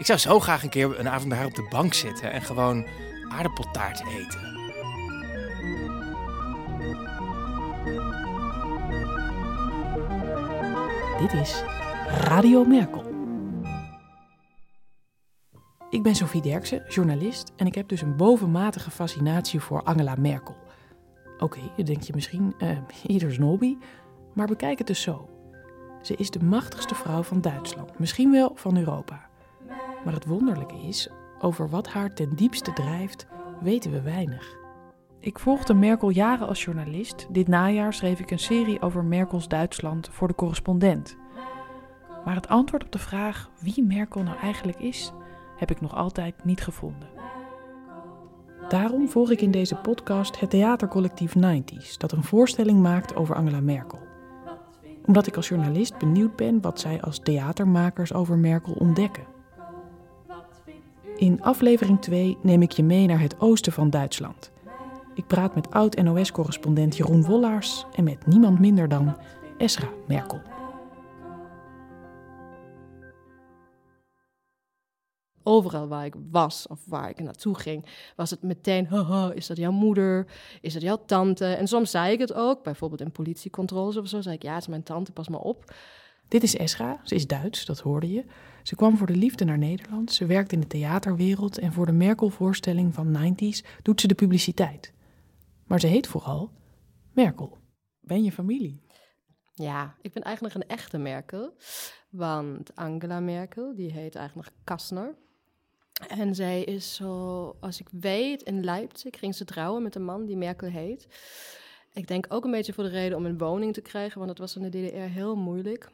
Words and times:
Ik 0.00 0.06
zou 0.06 0.18
zo 0.18 0.40
graag 0.40 0.62
een 0.62 0.68
keer 0.68 0.98
een 0.98 1.08
avond 1.08 1.32
haar 1.32 1.46
op 1.46 1.54
de 1.54 1.66
bank 1.70 1.94
zitten 1.94 2.32
en 2.32 2.42
gewoon 2.42 2.86
aardappeltaart 3.28 4.02
eten. 4.06 4.40
Dit 11.18 11.32
is 11.32 11.62
Radio 12.06 12.64
Merkel. 12.64 13.04
Ik 15.90 16.02
ben 16.02 16.14
Sophie 16.14 16.42
Derksen, 16.42 16.84
journalist, 16.88 17.52
en 17.56 17.66
ik 17.66 17.74
heb 17.74 17.88
dus 17.88 18.02
een 18.02 18.16
bovenmatige 18.16 18.90
fascinatie 18.90 19.60
voor 19.60 19.82
Angela 19.82 20.14
Merkel. 20.18 20.56
Oké, 21.38 21.58
okay, 21.58 21.84
denk 21.84 22.02
je 22.02 22.12
misschien, 22.14 22.54
uh, 22.58 22.78
ieder 23.06 23.42
hobby, 23.42 23.76
maar 24.34 24.46
bekijk 24.46 24.78
het 24.78 24.86
dus 24.86 25.02
zo. 25.02 25.30
Ze 26.02 26.16
is 26.16 26.30
de 26.30 26.42
machtigste 26.44 26.94
vrouw 26.94 27.22
van 27.22 27.40
Duitsland, 27.40 27.98
misschien 27.98 28.30
wel 28.30 28.52
van 28.54 28.76
Europa. 28.76 29.28
Maar 30.04 30.14
het 30.14 30.26
wonderlijke 30.26 30.80
is, 30.82 31.08
over 31.40 31.68
wat 31.68 31.88
haar 31.88 32.14
ten 32.14 32.36
diepste 32.36 32.72
drijft, 32.72 33.26
weten 33.60 33.90
we 33.90 34.02
weinig. 34.02 34.58
Ik 35.18 35.38
volgde 35.38 35.74
Merkel 35.74 36.08
jaren 36.08 36.48
als 36.48 36.64
journalist. 36.64 37.26
Dit 37.30 37.48
najaar 37.48 37.92
schreef 37.92 38.20
ik 38.20 38.30
een 38.30 38.38
serie 38.38 38.80
over 38.80 39.04
Merkels 39.04 39.48
Duitsland 39.48 40.08
voor 40.12 40.28
de 40.28 40.34
correspondent. 40.34 41.16
Maar 42.24 42.34
het 42.34 42.48
antwoord 42.48 42.84
op 42.84 42.92
de 42.92 42.98
vraag 42.98 43.50
wie 43.60 43.82
Merkel 43.82 44.22
nou 44.22 44.38
eigenlijk 44.38 44.78
is, 44.78 45.12
heb 45.56 45.70
ik 45.70 45.80
nog 45.80 45.94
altijd 45.94 46.44
niet 46.44 46.62
gevonden. 46.62 47.08
Daarom 48.68 49.08
volg 49.08 49.30
ik 49.30 49.40
in 49.40 49.50
deze 49.50 49.76
podcast 49.76 50.40
het 50.40 50.50
theatercollectief 50.50 51.34
90s, 51.36 51.96
dat 51.96 52.12
een 52.12 52.24
voorstelling 52.24 52.80
maakt 52.80 53.16
over 53.16 53.34
Angela 53.34 53.60
Merkel. 53.60 53.98
Omdat 55.06 55.26
ik 55.26 55.36
als 55.36 55.48
journalist 55.48 55.98
benieuwd 55.98 56.36
ben 56.36 56.60
wat 56.60 56.80
zij 56.80 57.00
als 57.02 57.18
theatermakers 57.18 58.12
over 58.12 58.38
Merkel 58.38 58.72
ontdekken. 58.72 59.38
In 61.20 61.42
aflevering 61.42 62.00
2 62.00 62.38
neem 62.42 62.62
ik 62.62 62.70
je 62.70 62.82
mee 62.82 63.06
naar 63.06 63.20
het 63.20 63.40
oosten 63.40 63.72
van 63.72 63.90
Duitsland. 63.90 64.50
Ik 65.14 65.26
praat 65.26 65.54
met 65.54 65.70
oud-NOS-correspondent 65.70 66.96
Jeroen 66.96 67.24
Wollaars 67.24 67.84
en 67.94 68.04
met 68.04 68.26
niemand 68.26 68.58
minder 68.58 68.88
dan 68.88 69.16
Esra 69.58 69.88
Merkel. 70.06 70.40
overal 75.42 75.88
waar 75.88 76.04
ik 76.04 76.14
was 76.30 76.66
of 76.66 76.80
waar 76.86 77.08
ik 77.08 77.20
naartoe 77.20 77.58
ging, 77.58 77.86
was 78.16 78.30
het 78.30 78.42
meteen, 78.42 78.86
haha, 78.86 79.32
is 79.32 79.46
dat 79.46 79.56
jouw 79.56 79.70
moeder? 79.70 80.26
Is 80.60 80.72
dat 80.72 80.82
jouw 80.82 81.02
tante? 81.06 81.46
En 81.46 81.68
soms 81.68 81.90
zei 81.90 82.12
ik 82.12 82.18
het 82.18 82.32
ook, 82.32 82.62
bijvoorbeeld 82.62 83.00
in 83.00 83.12
politiecontroles 83.12 83.96
of 83.96 84.08
zo, 84.08 84.20
zei 84.20 84.34
ik, 84.34 84.42
ja, 84.42 84.52
het 84.52 84.62
is 84.62 84.68
mijn 84.68 84.82
tante, 84.82 85.12
pas 85.12 85.28
maar 85.28 85.40
op. 85.40 85.74
Dit 86.28 86.42
is 86.42 86.56
Esra, 86.56 87.00
ze 87.04 87.14
is 87.14 87.26
Duits, 87.26 87.64
dat 87.64 87.80
hoorde 87.80 88.12
je. 88.12 88.24
Ze 88.70 88.76
kwam 88.76 88.96
voor 88.96 89.06
de 89.06 89.16
liefde 89.16 89.44
naar 89.44 89.58
Nederland, 89.58 90.12
ze 90.12 90.26
werkt 90.26 90.52
in 90.52 90.60
de 90.60 90.66
theaterwereld 90.66 91.58
en 91.58 91.72
voor 91.72 91.86
de 91.86 91.92
Merkel-voorstelling 91.92 92.94
van 92.94 93.34
90s 93.34 93.82
doet 93.82 94.00
ze 94.00 94.06
de 94.06 94.14
publiciteit. 94.14 94.92
Maar 95.66 95.80
ze 95.80 95.86
heet 95.86 96.06
vooral 96.06 96.52
Merkel. 97.12 97.58
Ben 98.00 98.24
je 98.24 98.32
familie? 98.32 98.82
Ja, 99.54 99.96
ik 100.00 100.12
ben 100.12 100.22
eigenlijk 100.22 100.54
een 100.54 100.66
echte 100.66 100.98
Merkel. 100.98 101.54
Want 102.10 102.76
Angela 102.76 103.20
Merkel, 103.20 103.74
die 103.74 103.92
heet 103.92 104.14
eigenlijk 104.14 104.50
Kastner. 104.64 105.14
En 106.08 106.34
zij 106.34 106.62
is 106.62 106.94
zo, 106.94 107.56
als 107.60 107.80
ik 107.80 107.88
weet, 107.90 108.42
in 108.42 108.64
Leipzig 108.64 109.18
ging 109.18 109.34
ze 109.34 109.44
trouwen 109.44 109.82
met 109.82 109.94
een 109.94 110.04
man 110.04 110.26
die 110.26 110.36
Merkel 110.36 110.68
heet. 110.68 111.06
Ik 111.92 112.08
denk 112.08 112.26
ook 112.28 112.44
een 112.44 112.50
beetje 112.50 112.72
voor 112.72 112.84
de 112.84 112.90
reden 112.90 113.18
om 113.18 113.26
een 113.26 113.38
woning 113.38 113.72
te 113.74 113.80
krijgen, 113.80 114.18
want 114.18 114.30
het 114.30 114.38
was 114.38 114.56
in 114.56 114.62
de 114.62 114.68
DDR 114.68 114.96
heel 114.96 115.36
moeilijk. 115.36 115.90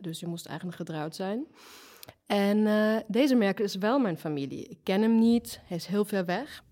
Dus 0.00 0.20
je 0.20 0.26
moest 0.26 0.46
eigenlijk 0.46 0.76
getrouwd 0.76 1.14
zijn. 1.14 1.46
En 2.26 2.58
uh, 2.58 2.96
deze 3.06 3.34
Merkel 3.34 3.64
is 3.64 3.76
wel 3.76 3.98
mijn 3.98 4.18
familie. 4.18 4.64
Ik 4.64 4.78
ken 4.82 5.02
hem 5.02 5.18
niet, 5.18 5.60
hij 5.64 5.76
is 5.76 5.86
heel 5.86 6.04
ver 6.04 6.24
weg. 6.24 6.64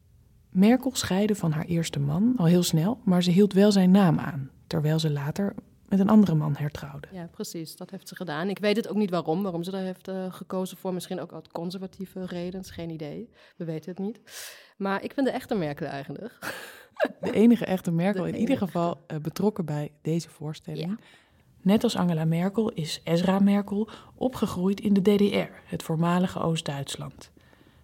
Merkel 0.51 0.95
scheidde 0.95 1.35
van 1.35 1.53
haar 1.53 1.65
eerste 1.65 2.01
man 2.01 2.35
al 2.37 2.45
heel 2.45 2.63
snel, 2.63 3.01
maar 3.05 3.23
ze 3.23 3.31
hield 3.31 3.53
wel 3.53 3.73
zijn 3.73 3.91
naam 3.91 4.19
aan, 4.19 4.51
terwijl 4.67 4.99
ze 4.99 5.11
later 5.11 5.55
met 5.89 6.01
een 6.01 6.09
andere 6.09 6.35
man 6.35 6.57
hertrouwde. 6.57 7.09
Ja, 7.13 7.29
precies. 7.33 7.77
Dat 7.77 7.91
heeft 7.91 8.09
ze 8.09 8.17
gedaan. 8.17 8.49
Ik 8.49 8.59
weet 8.59 8.77
het 8.77 8.89
ook 8.89 8.97
niet 8.97 9.11
waarom, 9.11 9.43
waarom 9.43 9.63
ze 9.63 9.71
daar 9.71 9.83
heeft 9.83 10.09
uh, 10.09 10.33
gekozen 10.33 10.77
voor. 10.77 10.95
Misschien 10.95 11.21
ook 11.21 11.33
uit 11.33 11.49
conservatieve 11.49 12.27
redenen, 12.27 12.65
geen 12.65 12.91
idee. 12.91 13.29
We 13.57 13.65
weten 13.65 13.91
het 13.91 13.99
niet. 13.99 14.21
Maar 14.77 15.05
ik 15.05 15.13
vind 15.13 15.27
de 15.27 15.33
echte 15.33 15.55
Merkel 15.55 15.87
eigenlijk. 15.87 16.39
De 17.21 17.33
enige 17.33 17.65
echte 17.65 17.91
Merkel, 17.91 18.27
in 18.27 18.37
ieder 18.37 18.57
geval 18.59 19.05
uh, 19.13 19.19
betrokken 19.19 19.65
bij 19.65 19.91
deze 20.03 20.31
voorstelling. 20.31 20.89
Ja. 20.89 20.97
Net 21.63 21.85
als 21.85 21.97
Angela 21.97 22.25
Merkel 22.25 22.71
is 22.73 23.01
Ezra 23.05 23.39
Merkel 23.39 23.89
opgegroeid 24.15 24.81
in 24.81 24.93
de 24.93 25.03
DDR, 25.03 25.51
het 25.65 25.83
voormalige 25.83 26.41
Oost-Duitsland. 26.41 27.31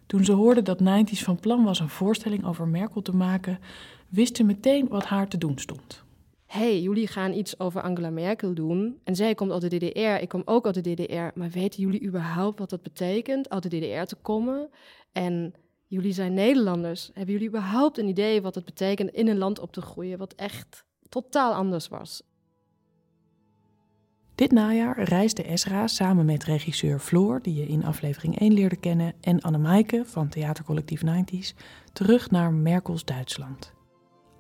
Toen 0.06 0.24
ze 0.24 0.32
hoorde 0.32 0.62
dat 0.62 0.82
90's 0.82 1.22
van 1.22 1.40
plan 1.40 1.64
was 1.64 1.80
een 1.80 1.88
voorstelling 1.88 2.44
over 2.44 2.68
Merkel 2.68 3.02
te 3.02 3.16
maken, 3.16 3.58
wist 4.08 4.36
ze 4.36 4.44
meteen 4.44 4.88
wat 4.88 5.04
haar 5.04 5.28
te 5.28 5.38
doen 5.38 5.58
stond 5.58 6.06
hey, 6.48 6.80
jullie 6.80 7.06
gaan 7.06 7.32
iets 7.32 7.60
over 7.60 7.82
Angela 7.82 8.10
Merkel 8.10 8.54
doen. 8.54 9.00
En 9.04 9.16
zij 9.16 9.34
komt 9.34 9.52
uit 9.52 9.60
de 9.60 9.76
DDR, 9.76 10.22
ik 10.22 10.28
kom 10.28 10.42
ook 10.44 10.66
uit 10.66 10.84
de 10.84 10.94
DDR. 10.94 11.38
Maar 11.38 11.50
weten 11.50 11.82
jullie 11.82 12.06
überhaupt 12.06 12.58
wat 12.58 12.70
dat 12.70 12.82
betekent, 12.82 13.50
uit 13.50 13.62
de 13.62 13.68
DDR 13.68 14.04
te 14.04 14.16
komen? 14.22 14.70
En 15.12 15.54
jullie 15.86 16.12
zijn 16.12 16.34
Nederlanders. 16.34 17.10
Hebben 17.14 17.32
jullie 17.32 17.48
überhaupt 17.48 17.98
een 17.98 18.08
idee 18.08 18.42
wat 18.42 18.54
het 18.54 18.64
betekent 18.64 19.10
in 19.10 19.28
een 19.28 19.38
land 19.38 19.58
op 19.58 19.72
te 19.72 19.80
groeien 19.80 20.18
wat 20.18 20.32
echt 20.34 20.84
totaal 21.08 21.54
anders 21.54 21.88
was? 21.88 22.22
Dit 24.38 24.52
najaar 24.52 25.02
reisde 25.02 25.42
Esra 25.42 25.86
samen 25.86 26.24
met 26.24 26.44
regisseur 26.44 26.98
Floor, 26.98 27.42
die 27.42 27.54
je 27.54 27.66
in 27.66 27.84
aflevering 27.84 28.38
1 28.38 28.52
leerde 28.52 28.76
kennen, 28.76 29.12
en 29.20 29.40
Annemaike 29.40 30.02
van 30.06 30.28
theatercollectief 30.28 31.02
90s 31.04 31.54
terug 31.92 32.30
naar 32.30 32.52
Merkels 32.52 33.04
Duitsland. 33.04 33.72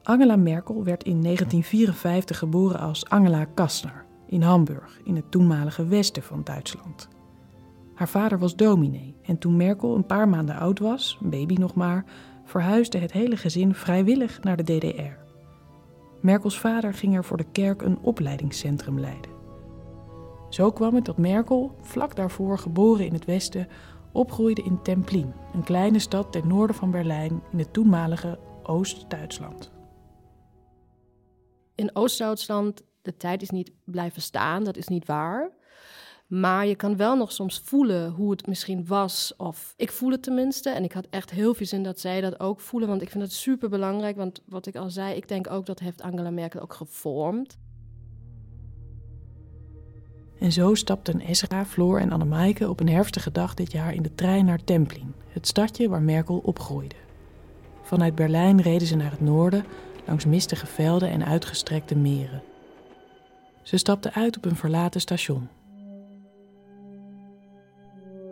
Angela 0.02 0.36
Merkel 0.36 0.84
werd 0.84 1.04
in 1.04 1.22
1954 1.22 2.38
geboren 2.38 2.78
als 2.80 3.08
Angela 3.08 3.44
Kastner 3.44 4.04
in 4.26 4.42
Hamburg, 4.42 5.00
in 5.04 5.16
het 5.16 5.30
toenmalige 5.30 5.86
westen 5.86 6.22
van 6.22 6.44
Duitsland. 6.44 7.08
Haar 7.94 8.08
vader 8.08 8.38
was 8.38 8.56
dominee 8.56 9.16
en 9.22 9.38
toen 9.38 9.56
Merkel 9.56 9.94
een 9.94 10.06
paar 10.06 10.28
maanden 10.28 10.56
oud 10.56 10.78
was, 10.78 11.18
baby 11.22 11.54
nog 11.54 11.74
maar, 11.74 12.04
verhuisde 12.44 12.98
het 12.98 13.12
hele 13.12 13.36
gezin 13.36 13.74
vrijwillig 13.74 14.42
naar 14.42 14.56
de 14.56 14.78
DDR. 14.78 15.20
Merkels 16.20 16.58
vader 16.58 16.94
ging 16.94 17.16
er 17.16 17.24
voor 17.24 17.36
de 17.36 17.50
kerk 17.52 17.82
een 17.82 17.98
opleidingscentrum 17.98 19.00
leiden. 19.00 19.37
Zo 20.48 20.70
kwam 20.70 20.94
het 20.94 21.04
dat 21.04 21.18
Merkel, 21.18 21.76
vlak 21.80 22.16
daarvoor 22.16 22.58
geboren 22.58 23.06
in 23.06 23.12
het 23.12 23.24
westen, 23.24 23.68
opgroeide 24.12 24.62
in 24.62 24.82
Templin, 24.82 25.32
een 25.54 25.64
kleine 25.64 25.98
stad 25.98 26.32
ten 26.32 26.48
noorden 26.48 26.76
van 26.76 26.90
Berlijn 26.90 27.42
in 27.52 27.58
het 27.58 27.72
toenmalige 27.72 28.38
Oost-Duitsland 28.62 29.76
in 31.78 31.96
Oost-Duitsland, 31.96 32.82
de 33.02 33.16
tijd 33.16 33.42
is 33.42 33.50
niet 33.50 33.70
blijven 33.84 34.22
staan, 34.22 34.64
dat 34.64 34.76
is 34.76 34.88
niet 34.88 35.06
waar. 35.06 35.50
Maar 36.26 36.66
je 36.66 36.76
kan 36.76 36.96
wel 36.96 37.16
nog 37.16 37.32
soms 37.32 37.60
voelen 37.64 38.10
hoe 38.10 38.30
het 38.30 38.46
misschien 38.46 38.86
was. 38.86 39.34
Of 39.36 39.74
ik 39.76 39.92
voel 39.92 40.10
het 40.10 40.22
tenminste. 40.22 40.70
En 40.70 40.84
ik 40.84 40.92
had 40.92 41.06
echt 41.10 41.30
heel 41.30 41.54
veel 41.54 41.66
zin 41.66 41.82
dat 41.82 42.00
zij 42.00 42.20
dat 42.20 42.40
ook 42.40 42.60
voelen. 42.60 42.88
Want 42.88 43.02
ik 43.02 43.10
vind 43.10 43.24
het 43.24 43.32
super 43.32 43.68
belangrijk. 43.68 44.16
Want 44.16 44.42
wat 44.46 44.66
ik 44.66 44.76
al 44.76 44.90
zei, 44.90 45.14
ik 45.14 45.28
denk 45.28 45.50
ook 45.50 45.66
dat 45.66 45.78
heeft 45.78 46.02
Angela 46.02 46.30
Merkel 46.30 46.60
ook 46.60 46.74
gevormd. 46.74 47.58
En 50.40 50.52
zo 50.52 50.74
stapten 50.74 51.20
Esra, 51.20 51.64
Floor 51.64 52.00
en 52.00 52.12
Annemaike 52.12 52.68
op 52.68 52.80
een 52.80 52.88
herfstige 52.88 53.32
dag 53.32 53.54
dit 53.54 53.72
jaar 53.72 53.94
in 53.94 54.02
de 54.02 54.14
trein 54.14 54.44
naar 54.44 54.64
Templin, 54.64 55.14
het 55.32 55.46
stadje 55.46 55.88
waar 55.88 56.02
Merkel 56.02 56.38
opgroeide. 56.44 56.94
Vanuit 57.82 58.14
Berlijn 58.14 58.60
reden 58.60 58.86
ze 58.86 58.96
naar 58.96 59.10
het 59.10 59.20
noorden, 59.20 59.64
langs 60.06 60.24
mistige 60.24 60.66
velden 60.66 61.10
en 61.10 61.24
uitgestrekte 61.24 61.96
meren. 61.96 62.42
Ze 63.62 63.76
stapte 63.76 64.12
uit 64.12 64.36
op 64.36 64.44
een 64.44 64.56
verlaten 64.56 65.00
station. 65.00 65.48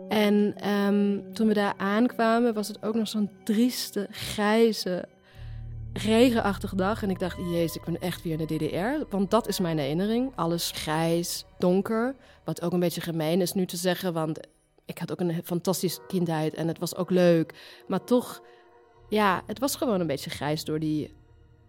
En 0.09 0.53
ehm, 0.55 1.19
toen 1.33 1.47
we 1.47 1.53
daar 1.53 1.73
aankwamen, 1.77 2.53
was 2.53 2.67
het 2.67 2.83
ook 2.83 2.95
nog 2.95 3.07
zo'n 3.07 3.29
trieste, 3.43 4.07
grijze, 4.11 5.07
regenachtige 5.97 6.75
dag. 6.75 7.03
En 7.03 7.09
ik 7.09 7.19
dacht, 7.19 7.37
jezus, 7.37 7.75
ik 7.75 7.83
ben 7.83 8.01
echt 8.01 8.23
weer 8.23 8.39
in 8.39 8.45
de 8.45 8.55
DDR. 8.55 9.15
Want 9.15 9.31
dat 9.31 9.47
is 9.47 9.59
mijn 9.59 9.77
herinnering. 9.77 10.31
Alles 10.35 10.71
grijs, 10.71 11.45
donker. 11.57 12.15
Wat 12.43 12.61
ook 12.61 12.71
een 12.71 12.79
beetje 12.79 13.01
gemeen 13.01 13.41
is 13.41 13.53
nu 13.53 13.65
te 13.65 13.77
zeggen, 13.77 14.13
want 14.13 14.39
ik 14.85 14.97
had 14.97 15.11
ook 15.11 15.19
een 15.19 15.41
fantastische 15.43 16.01
kindheid 16.07 16.53
en 16.53 16.67
het 16.67 16.79
was 16.79 16.95
ook 16.95 17.09
leuk. 17.09 17.53
Maar 17.87 18.03
toch, 18.03 18.41
ja, 19.09 19.43
het 19.45 19.59
was 19.59 19.75
gewoon 19.75 19.99
een 19.99 20.07
beetje 20.07 20.29
grijs 20.29 20.63
door 20.63 20.79
die 20.79 21.15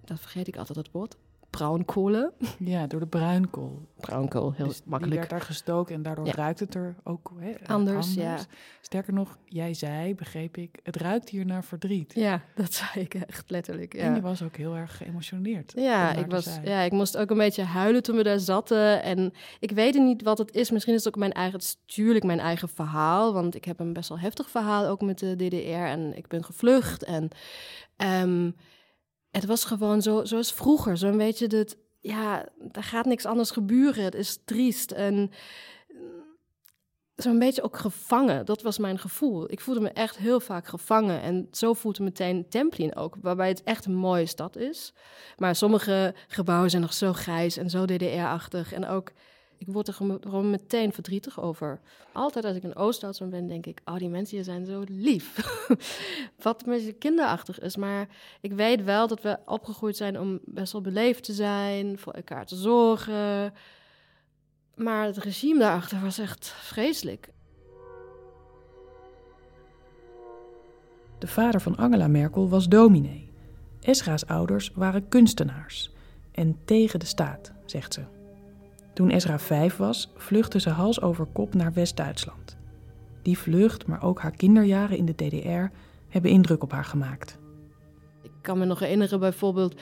dat 0.04 0.20
vergeet 0.20 0.48
ik 0.48 0.56
altijd, 0.56 0.78
dat 0.78 0.88
woord. 0.92 1.16
Bruinkolen. 1.50 2.32
Ja, 2.58 2.86
door 2.86 3.00
de 3.00 3.06
bruinkool. 3.06 3.86
Bruinkool, 4.00 4.52
heel 4.52 4.66
Dus 4.66 4.76
die 4.76 4.84
makkelijk. 4.90 5.16
werd 5.16 5.30
daar 5.30 5.40
gestoken 5.40 5.94
en 5.94 6.02
daardoor 6.02 6.26
Ja. 6.26 6.32
ruikt 6.32 6.60
het 6.60 6.74
er 6.74 6.94
ook 7.04 7.32
hè, 7.38 7.50
eh, 7.50 7.68
Anders, 7.68 8.14
ja. 8.14 8.36
Sterker 8.80 9.12
nog, 9.12 9.38
jij 9.44 9.74
zei, 9.74 10.14
begreep 10.14 10.56
ik, 10.56 10.78
het 10.82 10.96
ruikt 10.96 11.28
hier 11.28 11.46
naar 11.46 11.64
verdriet. 11.64 12.12
Ja, 12.14 12.42
dat 12.54 12.72
zei 12.92 13.04
ik 13.04 13.14
echt 13.14 13.50
letterlijk. 13.50 13.94
En 13.94 14.08
je 14.10 14.14
Ja, 14.16 14.20
was 14.20 14.42
ook 14.42 14.56
heel 14.56 14.74
erg 14.76 14.96
geëmotioneerd. 14.96 15.72
ja, 15.76 16.12
ik 16.14 16.26
was, 16.26 16.44
zei. 16.44 16.68
ja, 16.68 16.80
ik 16.80 16.92
moest 16.92 17.16
ook 17.16 17.30
een 17.30 17.36
beetje 17.36 17.62
huilen 17.62 18.02
toen 18.02 18.16
we 18.16 18.22
daar 18.22 18.38
zaten. 18.38 19.02
En 19.02 19.32
ik 19.60 19.70
weet 19.70 19.94
niet 19.94 20.22
wat 20.22 20.38
het 20.38 20.54
is. 20.54 20.70
Misschien 20.70 20.94
is 20.94 21.04
het 21.04 21.14
ook 21.14 21.20
mijn 21.20 21.32
eigen, 21.32 21.54
het 21.54 21.62
is 21.62 21.76
natuurlijk 21.86 22.24
mijn 22.24 22.40
eigen 22.40 22.68
verhaal. 22.68 23.32
Want 23.32 23.54
ik 23.54 23.64
heb 23.64 23.80
een 23.80 23.92
best 23.92 24.08
wel 24.08 24.18
heftig 24.18 24.50
verhaal 24.50 24.86
ook 24.86 25.00
met 25.02 25.18
de 25.18 25.36
DDR. 25.36 25.54
En 25.70 26.16
ik 26.16 26.26
ben 26.26 26.44
gevlucht. 26.44 27.04
En 27.04 27.28
ehm, 27.96 28.50
het 29.30 29.44
was 29.44 29.64
gewoon 29.64 30.02
zo, 30.02 30.24
zoals 30.24 30.52
vroeger. 30.52 30.96
Zo'n 30.96 31.16
beetje 31.16 31.46
dat, 31.46 31.76
ja, 32.00 32.48
er 32.72 32.82
gaat 32.82 33.06
niks 33.06 33.26
anders 33.26 33.50
gebeuren. 33.50 34.04
Het 34.04 34.14
is 34.14 34.38
triest. 34.44 34.90
En 34.90 35.14
mm, 35.88 36.24
zo'n 37.14 37.38
beetje 37.38 37.62
ook 37.62 37.76
gevangen. 37.76 38.46
Dat 38.46 38.62
was 38.62 38.78
mijn 38.78 38.98
gevoel. 38.98 39.52
Ik 39.52 39.60
voelde 39.60 39.80
me 39.80 39.90
echt 39.90 40.16
heel 40.16 40.40
vaak 40.40 40.66
gevangen. 40.66 41.22
En 41.22 41.48
zo 41.52 41.72
voelde 41.72 42.02
meteen 42.02 42.48
Templin 42.48 42.96
ook, 42.96 43.16
waarbij 43.22 43.48
het 43.48 43.62
echt 43.62 43.84
een 43.84 43.94
mooie 43.94 44.26
stad 44.26 44.56
is. 44.56 44.92
Maar 45.36 45.56
sommige 45.56 46.14
gebouwen 46.28 46.70
zijn 46.70 46.82
nog 46.82 46.92
zo 46.92 47.12
grijs 47.12 47.56
en 47.56 47.70
zo 47.70 47.84
DDR-achtig. 47.84 48.72
En 48.72 48.86
ook, 48.86 49.12
ik 49.58 49.66
word 49.66 49.88
er 49.88 49.94
gewoon 49.94 50.50
meteen 50.50 50.92
verdrietig 50.92 51.40
over. 51.40 51.80
Altijd 52.12 52.44
als 52.44 52.56
ik 52.56 52.62
in 52.62 52.76
Oost-Duitsland 52.76 53.32
ben, 53.32 53.48
denk 53.48 53.66
ik... 53.66 53.80
oh, 53.84 53.96
die 53.96 54.08
mensen 54.08 54.36
hier 54.36 54.44
zijn 54.44 54.66
zo 54.66 54.84
lief. 54.88 55.36
Wat 56.42 56.62
een 56.66 56.72
beetje 56.72 56.92
kinderachtig 56.92 57.60
is. 57.60 57.76
Maar 57.76 58.08
ik 58.40 58.52
weet 58.52 58.84
wel 58.84 59.06
dat 59.06 59.22
we 59.22 59.38
opgegroeid 59.46 59.96
zijn 59.96 60.20
om 60.20 60.38
best 60.44 60.72
wel 60.72 60.82
beleefd 60.82 61.24
te 61.24 61.32
zijn... 61.32 61.98
voor 61.98 62.12
elkaar 62.12 62.46
te 62.46 62.56
zorgen... 62.56 63.52
Maar 64.78 65.04
het 65.04 65.16
regime 65.16 65.58
daarachter 65.58 66.00
was 66.00 66.18
echt 66.18 66.46
vreselijk. 66.46 67.28
De 71.18 71.26
vader 71.26 71.60
van 71.60 71.76
Angela 71.76 72.08
Merkel 72.08 72.48
was 72.48 72.68
dominee. 72.68 73.32
Esra's 73.80 74.24
ouders 74.24 74.70
waren 74.74 75.08
kunstenaars. 75.08 75.92
En 76.32 76.58
tegen 76.64 76.98
de 76.98 77.06
staat, 77.06 77.52
zegt 77.64 77.94
ze. 77.94 78.17
Toen 78.98 79.10
Esra 79.10 79.38
vijf 79.38 79.76
was, 79.76 80.08
vluchtte 80.16 80.60
ze 80.60 80.70
hals 80.70 81.00
over 81.00 81.26
kop 81.26 81.54
naar 81.54 81.72
West-Duitsland. 81.72 82.56
Die 83.22 83.38
vlucht, 83.38 83.86
maar 83.86 84.02
ook 84.02 84.20
haar 84.20 84.30
kinderjaren 84.30 84.96
in 84.96 85.04
de 85.04 85.14
DDR, 85.14 85.74
hebben 86.08 86.30
indruk 86.30 86.62
op 86.62 86.72
haar 86.72 86.84
gemaakt. 86.84 87.38
Ik 88.22 88.30
kan 88.40 88.58
me 88.58 88.64
nog 88.64 88.78
herinneren 88.78 89.20
bijvoorbeeld 89.20 89.80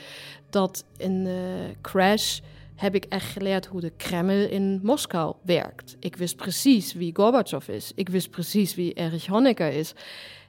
dat 0.50 0.84
in 0.96 1.24
de 1.24 1.70
crash 1.80 2.40
heb 2.74 2.94
ik 2.94 3.04
echt 3.04 3.32
geleerd 3.32 3.66
hoe 3.66 3.80
de 3.80 3.92
Kreml 3.96 4.48
in 4.48 4.80
Moskou 4.82 5.34
werkt. 5.42 5.96
Ik 6.00 6.16
wist 6.16 6.36
precies 6.36 6.92
wie 6.92 7.14
Gorbachev 7.14 7.68
is. 7.68 7.92
Ik 7.94 8.08
wist 8.08 8.30
precies 8.30 8.74
wie 8.74 8.92
Erich 8.92 9.26
Honecker 9.26 9.72
is. 9.72 9.94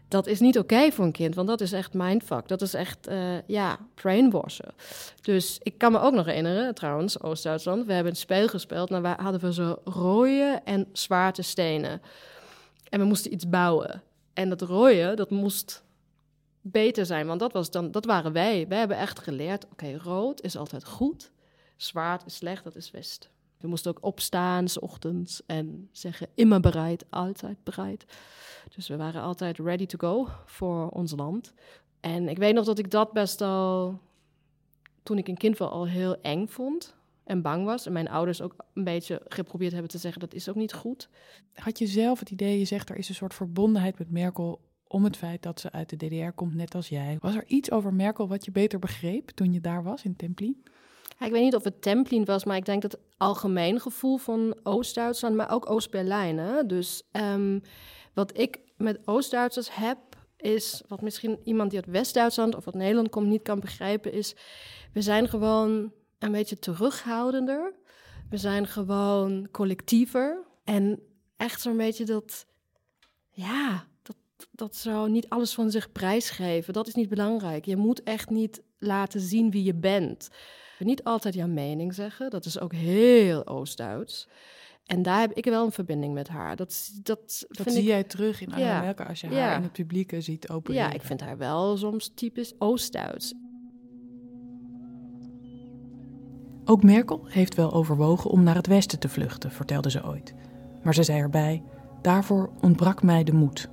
Dat 0.07 0.27
is 0.27 0.39
niet 0.39 0.57
oké 0.57 0.91
voor 0.91 1.05
een 1.05 1.11
kind, 1.11 1.35
want 1.35 1.47
dat 1.47 1.61
is 1.61 1.71
echt 1.71 1.93
mindfuck. 1.93 2.47
Dat 2.47 2.61
is 2.61 2.73
echt, 2.73 3.07
eh, 3.07 3.47
ja, 3.47 3.77
brainwashen. 3.93 4.73
Dus 5.21 5.59
ik 5.63 5.77
kan 5.77 5.91
me 5.91 5.99
ook 5.99 6.13
nog 6.13 6.25
herinneren, 6.25 6.75
trouwens, 6.75 7.21
Oost-Duitsland. 7.21 7.85
We 7.85 7.93
hebben 7.93 8.11
een 8.11 8.17
spel 8.17 8.47
gespeeld 8.47 8.91
en 8.91 9.01
waar 9.01 9.21
hadden 9.21 9.41
we 9.41 9.53
zo 9.53 9.81
rode 9.83 10.61
en 10.63 10.87
zwarte 10.93 11.41
stenen. 11.41 12.01
En 12.89 12.99
we 12.99 13.05
moesten 13.05 13.33
iets 13.33 13.49
bouwen. 13.49 14.03
En 14.33 14.49
dat 14.49 14.61
rode, 14.61 15.13
dat 15.13 15.29
moest 15.29 15.83
beter 16.61 17.05
zijn, 17.05 17.27
want 17.27 17.39
dat, 17.39 17.53
was 17.53 17.71
dan, 17.71 17.91
dat 17.91 18.05
waren 18.05 18.31
wij. 18.31 18.67
Wij 18.67 18.77
hebben 18.77 18.97
echt 18.97 19.19
geleerd, 19.19 19.65
oké, 19.71 19.97
rood 19.97 20.41
is 20.41 20.57
altijd 20.57 20.85
goed, 20.85 21.31
zwart 21.75 22.25
is 22.25 22.35
slecht, 22.35 22.63
dat 22.63 22.75
is 22.75 22.91
west. 22.91 23.29
We 23.57 23.67
moesten 23.67 23.91
ook 23.91 24.05
opstaan, 24.05 24.67
s 24.67 24.79
ochtends, 24.79 25.41
en 25.45 25.89
zeggen 25.91 26.27
immer 26.33 26.59
bereid, 26.59 27.05
altijd 27.09 27.63
bereid. 27.63 28.05
Dus 28.75 28.87
we 28.87 28.97
waren 28.97 29.21
altijd 29.21 29.57
ready 29.57 29.85
to 29.85 29.97
go 29.97 30.27
voor 30.45 30.89
ons 30.89 31.13
land. 31.15 31.53
En 31.99 32.29
ik 32.29 32.37
weet 32.37 32.53
nog 32.53 32.65
dat 32.65 32.79
ik 32.79 32.91
dat 32.91 33.11
best 33.11 33.41
al, 33.41 33.99
toen 35.03 35.17
ik 35.17 35.27
een 35.27 35.37
kind 35.37 35.57
was, 35.57 35.69
al 35.69 35.87
heel 35.87 36.21
eng 36.21 36.47
vond 36.47 36.95
en 37.23 37.41
bang 37.41 37.65
was. 37.65 37.85
En 37.85 37.93
mijn 37.93 38.09
ouders 38.09 38.41
ook 38.41 38.55
een 38.73 38.83
beetje 38.83 39.21
geprobeerd 39.27 39.71
hebben 39.71 39.91
te 39.91 39.97
zeggen, 39.97 40.21
dat 40.21 40.33
is 40.33 40.49
ook 40.49 40.55
niet 40.55 40.73
goed. 40.73 41.09
Had 41.53 41.79
je 41.79 41.87
zelf 41.87 42.19
het 42.19 42.29
idee, 42.29 42.59
je 42.59 42.65
zegt 42.65 42.89
er 42.89 42.97
is 42.97 43.09
een 43.09 43.15
soort 43.15 43.33
verbondenheid 43.33 43.97
met 43.97 44.11
Merkel 44.11 44.61
om 44.87 45.03
het 45.03 45.17
feit 45.17 45.43
dat 45.43 45.59
ze 45.59 45.71
uit 45.71 45.89
de 45.89 45.95
DDR 45.95 46.31
komt, 46.35 46.55
net 46.55 46.75
als 46.75 46.89
jij. 46.89 47.17
Was 47.19 47.35
er 47.35 47.45
iets 47.47 47.71
over 47.71 47.93
Merkel 47.93 48.27
wat 48.27 48.45
je 48.45 48.51
beter 48.51 48.79
begreep 48.79 49.29
toen 49.29 49.53
je 49.53 49.61
daar 49.61 49.83
was 49.83 50.03
in 50.03 50.15
Templin? 50.15 50.63
Ik 51.19 51.31
weet 51.31 51.43
niet 51.43 51.55
of 51.55 51.63
het 51.63 51.81
Templin 51.81 52.25
was, 52.25 52.43
maar 52.43 52.57
ik 52.57 52.65
denk 52.65 52.81
dat 52.81 52.91
het 52.91 53.01
algemeen 53.17 53.79
gevoel 53.79 54.17
van 54.17 54.57
Oost-Duitsland, 54.63 55.35
maar 55.35 55.51
ook 55.51 55.69
Oost-Berlijn. 55.69 56.67
Dus 56.67 57.03
ehm, 57.11 57.59
wat 58.13 58.37
ik 58.37 58.59
met 58.77 58.99
Oost-Duitsers 59.05 59.75
heb, 59.75 59.97
is 60.37 60.81
wat 60.87 61.01
misschien 61.01 61.39
iemand 61.43 61.69
die 61.69 61.79
uit 61.79 61.91
West-Duitsland 61.91 62.55
of 62.55 62.65
uit 62.65 62.75
Nederland 62.75 63.09
komt 63.09 63.27
niet 63.27 63.41
kan 63.41 63.59
begrijpen, 63.59 64.13
is 64.13 64.35
we 64.93 65.01
zijn 65.01 65.29
gewoon 65.29 65.91
een 66.19 66.31
beetje 66.31 66.59
terughoudender. 66.59 67.73
We 68.29 68.37
zijn 68.37 68.67
gewoon 68.67 69.47
collectiever. 69.51 70.43
En 70.63 70.99
echt 71.37 71.61
zo'n 71.61 71.77
beetje 71.77 72.05
dat, 72.05 72.45
ja, 73.29 73.87
dat, 74.01 74.15
dat 74.51 74.75
zou 74.75 75.09
niet 75.09 75.29
alles 75.29 75.53
van 75.53 75.71
zich 75.71 75.91
prijsgeven. 75.91 76.73
Dat 76.73 76.87
is 76.87 76.95
niet 76.95 77.09
belangrijk. 77.09 77.65
Je 77.65 77.77
moet 77.77 78.03
echt 78.03 78.29
niet 78.29 78.61
laten 78.77 79.19
zien 79.19 79.51
wie 79.51 79.63
je 79.63 79.75
bent. 79.75 80.29
Niet 80.79 81.03
altijd 81.03 81.33
jouw 81.33 81.47
mening 81.47 81.93
zeggen. 81.93 82.29
Dat 82.29 82.45
is 82.45 82.59
ook 82.59 82.73
heel 82.73 83.47
Oost-Duits. 83.47 84.27
En 84.85 85.01
daar 85.01 85.19
heb 85.19 85.31
ik 85.33 85.45
wel 85.45 85.65
een 85.65 85.71
verbinding 85.71 86.13
met 86.13 86.27
haar. 86.27 86.55
Dat, 86.55 86.91
dat, 87.03 87.45
Dat 87.47 87.61
vind 87.61 87.71
zie 87.71 87.81
ik, 87.81 87.87
jij 87.87 88.03
terug 88.03 88.41
in 88.41 88.51
Angela 88.53 88.83
Ja. 88.83 88.91
Als 89.07 89.21
je 89.21 89.27
haar 89.27 89.35
Ja. 89.35 89.55
in 89.55 89.63
het 89.63 89.71
publiek 89.71 90.11
eh, 90.11 90.21
ziet 90.21 90.49
opereren. 90.49 90.87
Ja, 90.87 90.93
ik 90.93 91.01
vind 91.01 91.21
haar 91.21 91.37
wel 91.37 91.77
soms 91.77 92.11
typisch 92.15 92.53
Oost-Duits. 92.59 93.33
Ook 96.65 96.83
Merkel 96.83 97.21
heeft 97.27 97.55
wel 97.55 97.73
overwogen 97.73 98.29
om 98.29 98.43
naar 98.43 98.55
het 98.55 98.67
westen 98.67 98.99
te 98.99 99.09
vluchten, 99.09 99.51
vertelde 99.51 99.89
ze 99.91 100.05
ooit. 100.05 100.33
Maar 100.83 100.93
ze 100.93 101.03
zei 101.03 101.19
erbij: 101.19 101.63
daarvoor 102.01 102.49
ontbrak 102.61 103.03
mij 103.03 103.23
de 103.23 103.33
moed. 103.33 103.69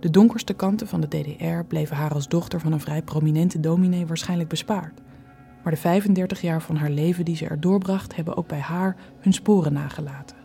De 0.00 0.10
donkerste 0.10 0.52
kanten 0.52 0.86
van 0.86 1.00
de 1.00 1.08
DDR 1.08 1.64
bleven 1.68 1.96
haar 1.96 2.14
als 2.14 2.28
dochter 2.28 2.60
van 2.60 2.72
een 2.72 2.80
vrij 2.80 3.02
prominente 3.02 3.60
dominee 3.60 4.06
waarschijnlijk 4.06 4.48
bespaard. 4.48 5.00
Maar 5.62 5.72
de 5.72 5.78
35 5.78 6.40
jaar 6.40 6.62
van 6.62 6.76
haar 6.76 6.90
leven 6.90 7.24
die 7.24 7.36
ze 7.36 7.46
er 7.46 7.60
doorbracht, 7.60 8.16
hebben 8.16 8.36
ook 8.36 8.46
bij 8.46 8.60
haar 8.60 8.96
hun 9.20 9.32
sporen 9.32 9.72
nagelaten. 9.72 10.36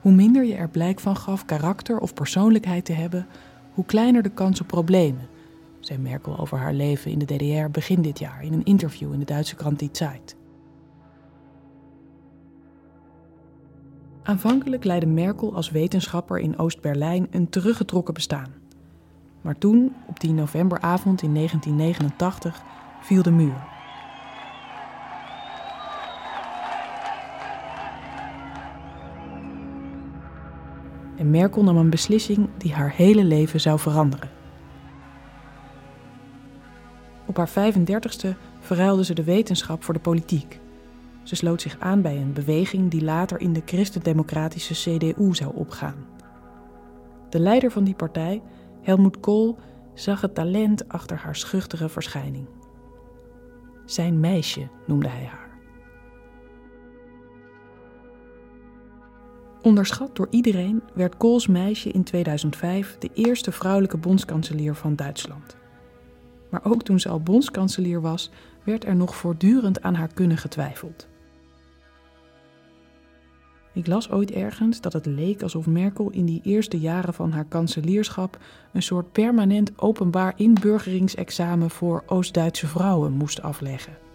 Hoe 0.00 0.12
minder 0.12 0.44
je 0.44 0.54
er 0.54 0.68
blijk 0.68 1.00
van 1.00 1.16
gaf 1.16 1.44
karakter 1.44 1.98
of 1.98 2.14
persoonlijkheid 2.14 2.84
te 2.84 2.92
hebben, 2.92 3.26
hoe 3.72 3.84
kleiner 3.84 4.22
de 4.22 4.28
kans 4.28 4.60
op 4.60 4.66
problemen, 4.66 5.28
zei 5.80 5.98
Merkel 5.98 6.38
over 6.38 6.58
haar 6.58 6.72
leven 6.72 7.10
in 7.10 7.18
de 7.18 7.24
DDR 7.24 7.70
begin 7.70 8.02
dit 8.02 8.18
jaar 8.18 8.42
in 8.42 8.52
een 8.52 8.64
interview 8.64 9.12
in 9.12 9.18
de 9.18 9.24
Duitse 9.24 9.54
krant 9.54 9.78
Die 9.78 9.88
Zeit. 9.92 10.36
Aanvankelijk 14.22 14.84
leidde 14.84 15.06
Merkel 15.06 15.54
als 15.54 15.70
wetenschapper 15.70 16.38
in 16.38 16.58
Oost-Berlijn 16.58 17.26
een 17.30 17.48
teruggetrokken 17.48 18.14
bestaan. 18.14 18.52
Maar 19.40 19.58
toen, 19.58 19.94
op 20.06 20.20
die 20.20 20.32
novemberavond 20.32 21.22
in 21.22 21.34
1989, 21.34 22.62
viel 23.00 23.22
de 23.22 23.30
muur. 23.30 23.77
En 31.18 31.30
Merkel 31.30 31.62
nam 31.62 31.76
een 31.76 31.90
beslissing 31.90 32.48
die 32.56 32.72
haar 32.72 32.92
hele 32.92 33.24
leven 33.24 33.60
zou 33.60 33.78
veranderen. 33.78 34.30
Op 37.26 37.36
haar 37.36 37.50
35ste 37.50 38.28
verruilde 38.60 39.04
ze 39.04 39.14
de 39.14 39.24
wetenschap 39.24 39.84
voor 39.84 39.94
de 39.94 40.00
politiek. 40.00 40.60
Ze 41.22 41.36
sloot 41.36 41.62
zich 41.62 41.76
aan 41.78 42.02
bij 42.02 42.16
een 42.16 42.32
beweging 42.32 42.90
die 42.90 43.04
later 43.04 43.40
in 43.40 43.52
de 43.52 43.62
christendemocratische 43.64 44.74
CDU 44.74 45.34
zou 45.34 45.54
opgaan. 45.54 46.06
De 47.28 47.40
leider 47.40 47.70
van 47.70 47.84
die 47.84 47.94
partij, 47.94 48.42
Helmut 48.82 49.20
Kohl, 49.20 49.56
zag 49.94 50.20
het 50.20 50.34
talent 50.34 50.88
achter 50.88 51.16
haar 51.16 51.36
schuchtere 51.36 51.88
verschijning. 51.88 52.46
Zijn 53.84 54.20
meisje 54.20 54.68
noemde 54.86 55.08
hij 55.08 55.24
haar. 55.24 55.47
Onderschat 59.68 60.16
door 60.16 60.26
iedereen 60.30 60.82
werd 60.94 61.16
Kohls 61.16 61.46
meisje 61.46 61.90
in 61.90 62.04
2005 62.04 62.96
de 62.98 63.10
eerste 63.14 63.52
vrouwelijke 63.52 63.96
bondskanselier 63.96 64.74
van 64.74 64.96
Duitsland. 64.96 65.56
Maar 66.50 66.60
ook 66.64 66.82
toen 66.82 67.00
ze 67.00 67.08
al 67.08 67.20
bondskanselier 67.20 68.00
was, 68.00 68.30
werd 68.64 68.84
er 68.84 68.96
nog 68.96 69.16
voortdurend 69.16 69.82
aan 69.82 69.94
haar 69.94 70.12
kunnen 70.14 70.36
getwijfeld. 70.36 71.08
Ik 73.74 73.86
las 73.86 74.10
ooit 74.10 74.30
ergens 74.30 74.80
dat 74.80 74.92
het 74.92 75.06
leek 75.06 75.42
alsof 75.42 75.66
Merkel 75.66 76.10
in 76.10 76.24
die 76.24 76.40
eerste 76.44 76.78
jaren 76.78 77.14
van 77.14 77.32
haar 77.32 77.44
kanselierschap 77.44 78.38
een 78.72 78.82
soort 78.82 79.12
permanent 79.12 79.72
openbaar 79.76 80.32
inburgeringsexamen 80.36 81.70
voor 81.70 82.02
Oost-Duitse 82.06 82.66
vrouwen 82.66 83.12
moest 83.12 83.42
afleggen. 83.42 84.07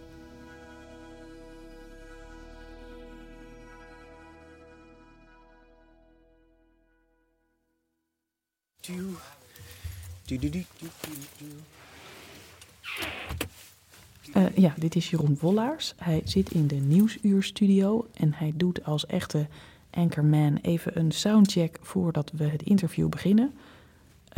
Uh, 14.36 14.56
ja, 14.56 14.74
dit 14.78 14.96
is 14.96 15.10
Jeroen 15.10 15.36
Wollaars. 15.40 15.94
Hij 15.96 16.22
zit 16.24 16.50
in 16.50 16.66
de 16.66 16.74
Nieuwsuurstudio 16.74 18.06
en 18.14 18.32
hij 18.34 18.52
doet 18.54 18.84
als 18.84 19.06
echte 19.06 19.46
anchorman 19.90 20.58
even 20.62 20.98
een 20.98 21.12
soundcheck 21.12 21.78
voordat 21.80 22.30
we 22.36 22.44
het 22.44 22.62
interview 22.62 23.08
beginnen. 23.08 23.54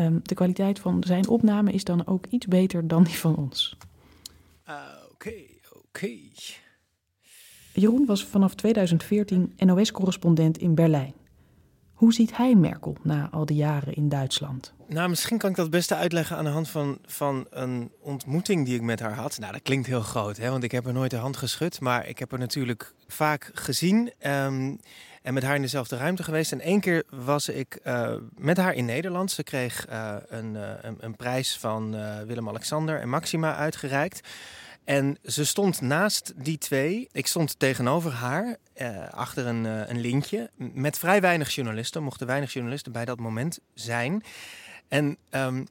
Um, 0.01 0.21
de 0.23 0.35
kwaliteit 0.35 0.79
van 0.79 1.05
zijn 1.07 1.29
opname 1.29 1.73
is 1.73 1.85
dan 1.85 2.07
ook 2.07 2.27
iets 2.27 2.47
beter 2.47 2.89
dan 2.89 3.05
die 3.05 3.19
van 3.19 3.37
ons. 3.37 3.77
Uh, 4.69 4.75
oké, 5.05 5.13
okay, 5.13 5.61
oké. 5.69 5.79
Okay. 5.87 6.31
Jeroen 7.73 8.07
was 8.07 8.25
vanaf 8.25 8.55
2014 8.55 9.53
NOS-correspondent 9.57 10.59
in 10.59 10.75
Berlijn. 10.75 11.15
Hoe 11.97 12.13
ziet 12.13 12.37
hij 12.37 12.55
Merkel 12.55 12.97
na 13.03 13.29
al 13.31 13.47
die 13.47 13.57
jaren 13.57 13.95
in 13.95 14.09
Duitsland? 14.09 14.73
Nou, 14.89 15.09
misschien 15.09 15.39
kan 15.39 15.51
ik 15.51 15.57
dat 15.57 15.71
beste 15.71 15.95
uitleggen 15.95 16.37
aan 16.37 16.45
de 16.45 16.51
hand 16.51 16.69
van, 16.69 16.99
van 17.07 17.47
een 17.51 17.91
ontmoeting 18.01 18.65
die 18.65 18.75
ik 18.75 18.83
met 18.83 19.01
haar 19.01 19.15
had. 19.15 19.39
Nou, 19.39 19.53
dat 19.53 19.63
klinkt 19.63 19.87
heel 19.87 20.01
groot, 20.01 20.37
hè, 20.37 20.51
want 20.51 20.63
ik 20.63 20.73
heb 20.73 20.85
haar 20.85 20.93
nooit 20.93 21.11
de 21.11 21.17
hand 21.17 21.37
geschud. 21.37 21.81
Maar 21.81 22.07
ik 22.07 22.19
heb 22.19 22.31
haar 22.31 22.41
natuurlijk 22.41 22.95
vaak 23.07 23.51
gezien 23.55 24.13
um, 24.27 24.79
en 25.23 25.35
met 25.35 25.43
haar 25.43 25.55
in 25.55 25.63
dezelfde 25.63 25.97
ruimte 25.97 26.23
geweest. 26.23 26.53
En 26.53 26.61
één 26.61 26.81
keer 26.81 27.05
was 27.11 27.49
ik 27.49 27.81
uh, 27.85 28.15
met 28.35 28.57
haar 28.57 28.75
in 28.75 28.85
Nederland. 28.85 29.31
Ze 29.31 29.43
kreeg 29.43 29.87
uh, 29.91 30.15
een, 30.29 30.55
uh, 30.55 30.71
een, 30.81 30.97
een, 31.01 31.17
prijs 31.17 31.59
van 31.59 31.97
Willem-Alexander 32.27 33.01
en 33.01 33.09
Maxima 33.09 33.55
uitgereikt. 33.55 34.29
En 34.87 35.19
ze 35.25 35.45
stond 35.45 35.81
naast 35.81 36.33
die 36.37 36.59
twee. 36.59 37.09
Ik 37.13 37.27
stond 37.27 37.59
tegenover 37.59 38.13
haar, 38.13 38.57
eh, 38.73 39.09
achter 39.09 39.47
een, 39.47 39.65
uh, 39.65 39.89
een 39.89 40.01
lintje. 40.01 40.51
Met 40.57 40.99
vrij 40.99 41.21
weinig 41.21 41.55
journalisten. 41.55 42.03
Mochten 42.03 42.27
weinig 42.27 42.53
journalisten 42.53 42.93
bij 42.93 43.05
dat 43.05 43.19
moment 43.19 43.59
zijn. 43.75 44.23
En 44.89 45.17
um, 45.31 45.67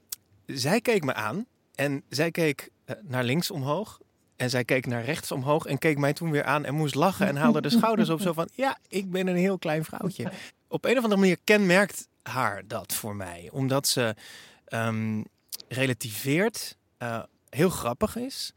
zij 0.46 0.82
keek 0.82 1.04
me 1.04 1.14
aan. 1.14 1.46
En 1.76 2.04
zij 2.10 2.32
keek 2.32 2.70
uh, 2.86 2.96
naar 3.02 3.24
links 3.24 3.52
omhoog. 3.52 4.00
En 4.36 4.50
zij 4.50 4.64
keek 4.64 4.86
naar 4.86 5.04
rechts 5.04 5.32
omhoog. 5.32 5.66
En 5.66 5.78
keek 5.78 5.98
mij 5.98 6.14
toen 6.14 6.32
weer 6.32 6.44
aan 6.44 6.66
en 6.66 6.76
moest 6.76 6.96
lachen. 6.96 7.28
En 7.28 7.36
haalde 7.36 7.62
de 7.62 7.70
schouders 7.80 8.10
op. 8.10 8.22
Zo 8.22 8.34
van: 8.34 8.50
Ja, 8.54 8.78
ik 8.88 9.12
ben 9.12 9.28
een 9.28 9.36
heel 9.36 9.58
klein 9.58 9.86
vrouwtje. 9.86 10.32
Op 10.68 10.86
een 10.86 10.98
of 10.98 11.04
andere 11.04 11.22
manier 11.22 11.38
kenmerkt 11.44 12.08
haar 12.24 12.68
dat 12.68 12.94
voor 12.94 13.16
mij. 13.16 13.50
Omdat 13.52 13.88
ze 13.88 14.16
um, 14.70 15.26
relativeert. 15.68 16.78
heel 17.50 17.70
grappig 17.70 18.16
is. 18.16 18.54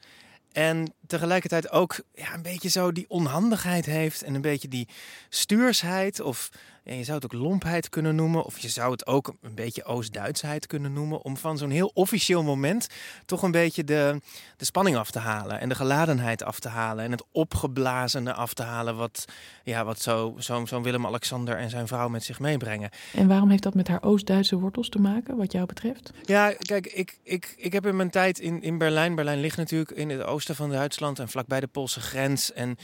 En 0.58 0.88
tegelijkertijd 1.08 1.70
ook 1.70 2.00
ja, 2.14 2.34
een 2.34 2.42
beetje 2.42 2.68
zo 2.68 2.92
die 2.92 3.04
onhandigheid 3.08 3.86
heeft 3.86 4.22
en 4.22 4.34
een 4.34 4.40
beetje 4.40 4.68
die 4.68 4.88
stuursheid. 5.28 6.20
Of 6.20 6.50
ja, 6.84 6.94
je 6.94 7.04
zou 7.04 7.16
het 7.16 7.24
ook 7.24 7.40
lompheid 7.40 7.88
kunnen 7.88 8.14
noemen. 8.14 8.44
Of 8.44 8.58
je 8.58 8.68
zou 8.68 8.92
het 8.92 9.06
ook 9.06 9.34
een 9.40 9.54
beetje 9.54 9.84
Oost-Duitsheid 9.84 10.66
kunnen 10.66 10.92
noemen. 10.92 11.22
Om 11.22 11.36
van 11.36 11.58
zo'n 11.58 11.70
heel 11.70 11.90
officieel 11.94 12.42
moment 12.42 12.88
toch 13.26 13.42
een 13.42 13.50
beetje 13.50 13.84
de, 13.84 14.20
de 14.56 14.64
spanning 14.64 14.96
af 14.96 15.10
te 15.10 15.18
halen. 15.18 15.60
En 15.60 15.68
de 15.68 15.74
geladenheid 15.74 16.42
af 16.42 16.60
te 16.60 16.68
halen. 16.68 17.04
En 17.04 17.10
het 17.10 17.24
opgeblazene 17.32 18.32
af 18.32 18.54
te 18.54 18.62
halen. 18.62 18.96
Wat, 18.96 19.24
ja, 19.64 19.84
wat 19.84 20.00
zo'n 20.00 20.42
zo, 20.42 20.64
zo 20.66 20.80
Willem-Alexander 20.80 21.56
en 21.56 21.70
zijn 21.70 21.86
vrouw 21.86 22.08
met 22.08 22.24
zich 22.24 22.40
meebrengen. 22.40 22.90
En 23.14 23.28
waarom 23.28 23.50
heeft 23.50 23.62
dat 23.62 23.74
met 23.74 23.88
haar 23.88 24.02
Oost-Duitse 24.02 24.58
wortels 24.58 24.88
te 24.88 24.98
maken, 24.98 25.36
wat 25.36 25.52
jou 25.52 25.66
betreft? 25.66 26.12
Ja, 26.24 26.52
kijk, 26.58 26.86
ik, 26.86 27.18
ik, 27.22 27.54
ik 27.56 27.72
heb 27.72 27.86
in 27.86 27.96
mijn 27.96 28.10
tijd 28.10 28.38
in, 28.38 28.62
in 28.62 28.78
Berlijn. 28.78 29.14
Berlijn 29.14 29.40
ligt 29.40 29.56
natuurlijk 29.56 29.90
in 29.90 30.08
het 30.08 30.22
oosten 30.22 30.54
van 30.54 30.70
Duitsland 30.70 30.97
en 31.00 31.28
vlakbij 31.28 31.60
de 31.60 31.66
Poolse 31.66 32.00
grens. 32.00 32.52
En 32.52 32.76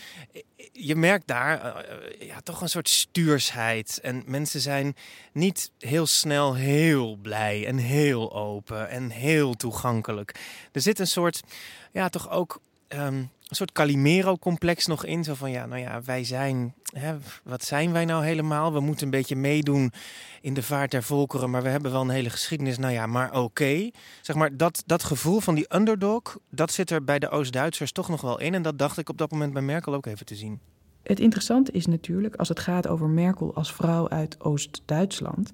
je 0.73 0.97
merkt 0.97 1.27
daar 1.27 1.77
uh, 2.21 2.29
ja, 2.29 2.41
toch 2.41 2.61
een 2.61 2.69
soort 2.69 2.89
stuursheid. 2.89 4.01
En 4.03 4.23
mensen 4.27 4.61
zijn 4.61 4.97
niet 5.33 5.71
heel 5.79 6.07
snel 6.07 6.55
heel 6.55 7.17
blij 7.17 7.67
en 7.67 7.77
heel 7.77 8.35
open 8.35 8.89
en 8.89 9.11
heel 9.11 9.55
toegankelijk. 9.55 10.35
Er 10.73 10.81
zit 10.81 10.99
een 10.99 11.07
soort, 11.07 11.41
ja, 11.93 12.09
toch 12.09 12.31
ook 12.31 12.61
um, 12.89 13.31
een 13.49 13.57
soort 13.57 13.73
Calimero-complex 13.73 14.87
nog 14.87 15.05
in. 15.05 15.25
Zo 15.25 15.35
van, 15.35 15.51
ja, 15.51 15.67
nou 15.67 15.81
ja, 15.81 16.03
wij 16.05 16.25
zijn, 16.25 16.75
hè, 16.93 17.17
wat 17.45 17.65
zijn 17.65 17.93
wij 17.93 18.05
nou 18.05 18.25
helemaal? 18.25 18.73
We 18.73 18.81
moeten 18.81 19.05
een 19.05 19.11
beetje 19.11 19.37
meedoen 19.37 19.93
in 20.41 20.55
de 20.55 20.63
vaart 20.63 20.91
der 20.91 21.03
volkeren, 21.03 21.51
maar 21.51 21.63
we 21.63 21.69
hebben 21.69 21.93
wel 21.93 22.01
een 22.01 22.09
hele 22.09 22.31
geschiedenis. 22.31 22.79
Nou 22.79 22.93
ja, 22.93 23.07
maar 23.07 23.33
oké. 23.33 23.91
Zeg 24.21 24.37
maar, 24.37 24.57
dat, 24.57 24.83
dat 24.87 25.05
gevoel 25.05 25.41
van 25.41 25.55
die 25.55 25.75
underdog, 25.75 26.39
dat 26.51 26.73
zit 26.73 26.91
er 26.91 27.05
bij 27.05 27.19
de 27.19 27.29
Oost-Duitsers 27.29 27.93
toch 27.93 28.09
nog 28.09 28.21
wel 28.21 28.41
in. 28.41 28.55
En 28.55 28.63
dat 28.63 28.79
dacht 28.79 28.99
ik 28.99 29.09
op 29.09 29.19
dat 29.19 29.31
moment 29.31 29.53
bij 29.53 29.63
Merkel 29.63 29.95
ook 29.95 30.07
even 30.07 30.27
te 30.27 30.35
zien. 30.35 30.61
Het 31.03 31.21
interessante 31.21 31.73
is 31.73 31.87
natuurlijk, 31.87 32.37
als 32.37 32.49
het 32.49 32.61
gaat 32.61 32.89
over 32.89 33.09
Merkel 33.09 33.55
als 33.55 33.73
vrouw 33.73 34.09
uit 34.09 34.41
Oost-Duitsland... 34.41 35.53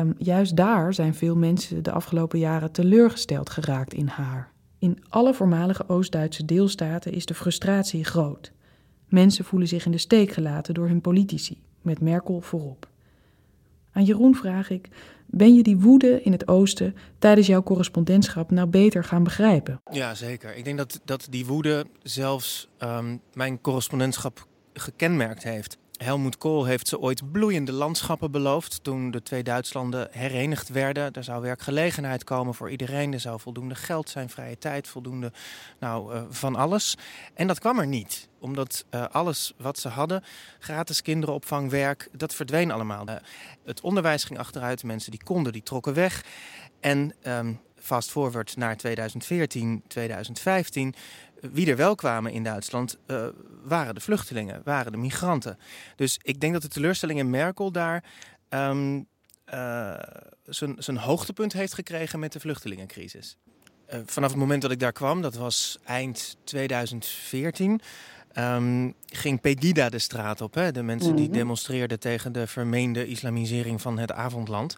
Um, 0.00 0.14
juist 0.18 0.56
daar 0.56 0.94
zijn 0.94 1.14
veel 1.14 1.36
mensen 1.36 1.82
de 1.82 1.92
afgelopen 1.92 2.38
jaren 2.38 2.72
teleurgesteld 2.72 3.50
geraakt 3.50 3.94
in 3.94 4.06
haar. 4.06 4.50
In 4.84 4.98
alle 5.08 5.34
voormalige 5.34 5.88
Oost-Duitse 5.88 6.44
deelstaten 6.44 7.12
is 7.12 7.26
de 7.26 7.34
frustratie 7.34 8.04
groot. 8.04 8.52
Mensen 9.08 9.44
voelen 9.44 9.68
zich 9.68 9.84
in 9.84 9.90
de 9.90 9.98
steek 9.98 10.32
gelaten 10.32 10.74
door 10.74 10.88
hun 10.88 11.00
politici, 11.00 11.62
met 11.82 12.00
Merkel 12.00 12.40
voorop. 12.40 12.88
Aan 13.92 14.04
Jeroen 14.04 14.34
vraag 14.34 14.70
ik: 14.70 14.88
ben 15.26 15.54
je 15.54 15.62
die 15.62 15.76
woede 15.76 16.22
in 16.22 16.32
het 16.32 16.48
oosten 16.48 16.94
tijdens 17.18 17.46
jouw 17.46 17.62
correspondentschap 17.62 18.50
nou 18.50 18.68
beter 18.68 19.04
gaan 19.04 19.22
begrijpen? 19.22 19.80
Ja, 19.90 20.14
zeker. 20.14 20.56
Ik 20.56 20.64
denk 20.64 20.78
dat, 20.78 21.00
dat 21.04 21.26
die 21.30 21.46
woede 21.46 21.86
zelfs 22.02 22.68
um, 22.78 23.20
mijn 23.32 23.60
correspondentschap 23.60 24.46
gekenmerkt 24.72 25.42
heeft. 25.42 25.78
Helmoet 26.04 26.38
Kool 26.38 26.64
heeft 26.64 26.88
ze 26.88 26.98
ooit 26.98 27.32
bloeiende 27.32 27.72
landschappen 27.72 28.30
beloofd 28.30 28.82
toen 28.82 29.10
de 29.10 29.22
twee 29.22 29.42
Duitslanden 29.42 30.08
herenigd 30.10 30.68
werden. 30.68 31.12
Er 31.12 31.24
zou 31.24 31.42
werkgelegenheid 31.42 32.24
komen 32.24 32.54
voor 32.54 32.70
iedereen, 32.70 33.12
er 33.12 33.20
zou 33.20 33.40
voldoende 33.40 33.74
geld 33.74 34.08
zijn, 34.08 34.30
vrije 34.30 34.58
tijd, 34.58 34.88
voldoende 34.88 35.32
nou, 35.78 36.14
uh, 36.14 36.22
van 36.28 36.56
alles. 36.56 36.96
En 37.34 37.46
dat 37.46 37.58
kwam 37.58 37.78
er 37.78 37.86
niet, 37.86 38.28
omdat 38.40 38.84
uh, 38.90 39.04
alles 39.10 39.52
wat 39.56 39.78
ze 39.78 39.88
hadden, 39.88 40.24
gratis 40.58 41.02
kinderopvang, 41.02 41.70
werk, 41.70 42.08
dat 42.12 42.34
verdween 42.34 42.70
allemaal. 42.70 43.08
Uh, 43.08 43.14
het 43.64 43.80
onderwijs 43.80 44.24
ging 44.24 44.38
achteruit, 44.38 44.82
mensen 44.82 45.10
die 45.10 45.24
konden, 45.24 45.52
die 45.52 45.62
trokken 45.62 45.94
weg. 45.94 46.24
En 46.80 47.14
um, 47.22 47.60
fast 47.76 48.10
forward 48.10 48.56
naar 48.56 48.76
2014, 48.76 49.82
2015 49.88 50.94
wie 51.52 51.70
er 51.70 51.76
wel 51.76 51.94
kwamen 51.94 52.32
in 52.32 52.42
Duitsland, 52.42 52.98
uh, 53.06 53.26
waren 53.62 53.94
de 53.94 54.00
vluchtelingen, 54.00 54.60
waren 54.64 54.92
de 54.92 54.98
migranten. 54.98 55.58
Dus 55.96 56.18
ik 56.22 56.40
denk 56.40 56.52
dat 56.52 56.62
de 56.62 56.68
teleurstelling 56.68 57.18
in 57.18 57.30
Merkel 57.30 57.72
daar 57.72 58.04
um, 58.48 59.06
uh, 59.54 59.94
zijn 60.78 60.96
hoogtepunt 60.96 61.52
heeft 61.52 61.74
gekregen 61.74 62.18
met 62.18 62.32
de 62.32 62.40
vluchtelingencrisis. 62.40 63.36
Uh, 63.92 63.98
vanaf 64.06 64.30
het 64.30 64.38
moment 64.38 64.62
dat 64.62 64.70
ik 64.70 64.80
daar 64.80 64.92
kwam, 64.92 65.22
dat 65.22 65.34
was 65.34 65.78
eind 65.84 66.36
2014. 66.44 67.80
Um, 68.38 68.94
ging 69.06 69.40
Pegida 69.40 69.88
de 69.88 69.98
straat 69.98 70.40
op. 70.40 70.54
Hè? 70.54 70.72
De 70.72 70.82
mensen 70.82 71.10
mm 71.10 71.14
-hmm. 71.14 71.22
die 71.22 71.30
mhm. 71.30 71.38
demonstreerden 71.38 72.00
tegen 72.00 72.32
de 72.32 72.46
vermeende 72.46 73.06
islamisering 73.06 73.80
van 73.80 73.98
het 73.98 74.12
avondland. 74.12 74.76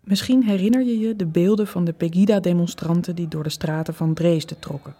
Misschien 0.00 0.42
herinner 0.42 0.84
je 0.84 0.98
je 0.98 1.16
de 1.16 1.26
beelden 1.26 1.66
van 1.66 1.84
de 1.84 1.92
Pegida-demonstranten 1.92 3.14
die 3.14 3.28
door 3.28 3.42
de 3.42 3.50
straten 3.50 3.94
van 3.94 4.14
Dresden 4.14 4.58
trokken. 4.58 4.94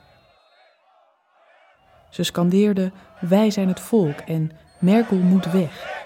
Ze 2.10 2.22
scandeerden: 2.22 2.92
Wij 3.20 3.50
zijn 3.50 3.68
het 3.68 3.80
volk 3.80 4.18
en 4.18 4.50
Merkel 4.78 5.16
moet 5.16 5.52
weg. 5.52 6.04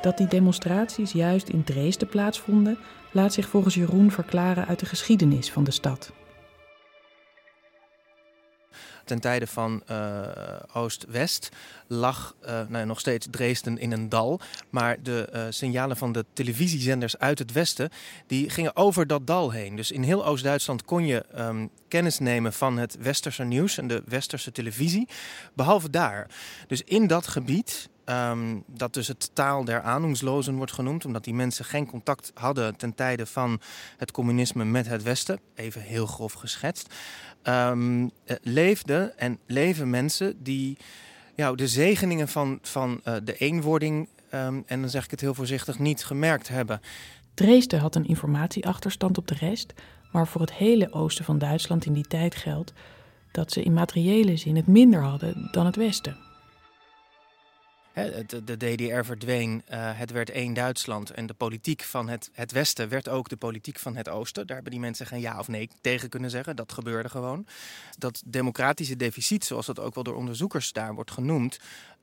Dat 0.00 0.18
die 0.18 0.26
demonstraties 0.26 1.12
juist 1.12 1.48
in 1.48 1.64
Dresden 1.64 2.08
plaatsvonden, 2.08 2.78
laat 3.12 3.32
zich 3.32 3.48
volgens 3.48 3.74
Jeroen 3.74 4.10
verklaren 4.10 4.66
uit 4.66 4.78
de 4.78 4.86
geschiedenis 4.86 5.52
van 5.52 5.64
de 5.64 5.70
stad 5.70 6.12
ten 9.08 9.20
tijde 9.20 9.46
van 9.46 9.82
uh, 9.90 10.20
Oost-West 10.72 11.48
lag 11.86 12.34
uh, 12.46 12.60
nou, 12.68 12.86
nog 12.86 13.00
steeds 13.00 13.26
Dresden 13.30 13.78
in 13.78 13.92
een 13.92 14.08
dal. 14.08 14.40
Maar 14.70 15.02
de 15.02 15.28
uh, 15.34 15.42
signalen 15.48 15.96
van 15.96 16.12
de 16.12 16.24
televisiezenders 16.32 17.18
uit 17.18 17.38
het 17.38 17.52
westen 17.52 17.90
die 18.26 18.50
gingen 18.50 18.76
over 18.76 19.06
dat 19.06 19.26
dal 19.26 19.50
heen. 19.50 19.76
Dus 19.76 19.90
in 19.90 20.02
heel 20.02 20.26
Oost-Duitsland 20.26 20.84
kon 20.84 21.06
je 21.06 21.24
um, 21.38 21.70
kennis 21.88 22.18
nemen 22.18 22.52
van 22.52 22.78
het 22.78 22.96
westerse 23.00 23.44
nieuws 23.44 23.78
en 23.78 23.88
de 23.88 24.02
westerse 24.06 24.52
televisie. 24.52 25.08
Behalve 25.54 25.90
daar. 25.90 26.26
Dus 26.66 26.82
in 26.82 27.06
dat 27.06 27.26
gebied 27.26 27.88
Um, 28.10 28.64
dat 28.66 28.94
dus 28.94 29.08
het 29.08 29.30
taal 29.32 29.64
der 29.64 29.82
aanhongslozen 29.82 30.56
wordt 30.56 30.72
genoemd, 30.72 31.04
omdat 31.04 31.24
die 31.24 31.34
mensen 31.34 31.64
geen 31.64 31.86
contact 31.86 32.30
hadden 32.34 32.76
ten 32.76 32.94
tijde 32.94 33.26
van 33.26 33.60
het 33.96 34.10
communisme 34.10 34.64
met 34.64 34.86
het 34.86 35.02
Westen, 35.02 35.40
even 35.54 35.80
heel 35.80 36.06
grof 36.06 36.32
geschetst, 36.32 36.94
um, 37.42 38.10
leefden 38.42 39.18
en 39.18 39.38
leven 39.46 39.90
mensen 39.90 40.42
die 40.42 40.76
ja, 41.34 41.52
de 41.52 41.68
zegeningen 41.68 42.28
van, 42.28 42.58
van 42.62 43.00
uh, 43.04 43.14
de 43.24 43.36
eenwording, 43.36 44.08
um, 44.34 44.62
en 44.66 44.80
dan 44.80 44.90
zeg 44.90 45.04
ik 45.04 45.10
het 45.10 45.20
heel 45.20 45.34
voorzichtig, 45.34 45.78
niet 45.78 46.04
gemerkt 46.04 46.48
hebben. 46.48 46.80
Dresden 47.34 47.80
had 47.80 47.94
een 47.94 48.06
informatieachterstand 48.06 49.18
op 49.18 49.28
de 49.28 49.34
rest, 49.34 49.74
maar 50.12 50.26
voor 50.26 50.40
het 50.40 50.52
hele 50.52 50.92
oosten 50.92 51.24
van 51.24 51.38
Duitsland 51.38 51.86
in 51.86 51.92
die 51.92 52.06
tijd 52.06 52.34
geldt 52.34 52.72
dat 53.32 53.52
ze 53.52 53.62
in 53.62 53.72
materiële 53.72 54.36
zin 54.36 54.56
het 54.56 54.66
minder 54.66 55.02
hadden 55.02 55.48
dan 55.50 55.66
het 55.66 55.76
Westen. 55.76 56.27
De, 58.44 58.56
DDR 58.56 59.04
verdween, 59.04 59.62
het 59.74 60.10
werd 60.10 60.30
één 60.30 60.54
Duitsland. 60.54 61.10
En 61.10 61.26
de 61.26 61.34
politiek 61.34 61.82
van 61.82 62.08
het, 62.08 62.30
het 62.32 62.52
Westen 62.52 62.88
werd 62.88 63.08
ook 63.08 63.28
de 63.28 63.36
politiek 63.36 63.78
van 63.78 63.96
het 63.96 64.08
Oosten. 64.08 64.46
Daar 64.46 64.54
hebben 64.54 64.72
die 64.72 64.82
mensen 64.82 65.06
geen 65.06 65.20
ja 65.20 65.38
of 65.38 65.48
nee 65.48 65.68
tegen 65.80 66.08
kunnen 66.08 66.30
zeggen. 66.30 66.56
Dat 66.56 66.72
gebeurde 66.72 67.08
gewoon. 67.08 67.46
Dat 67.98 68.22
democratische 68.26 68.96
deficit, 68.96 69.44
zoals 69.44 69.66
dat 69.66 69.80
ook 69.80 69.94
wel 69.94 70.04
door 70.04 70.16
onderzoekers 70.16 70.72
daar 70.72 70.94
wordt 70.94 71.10
genoemd, 71.10 71.58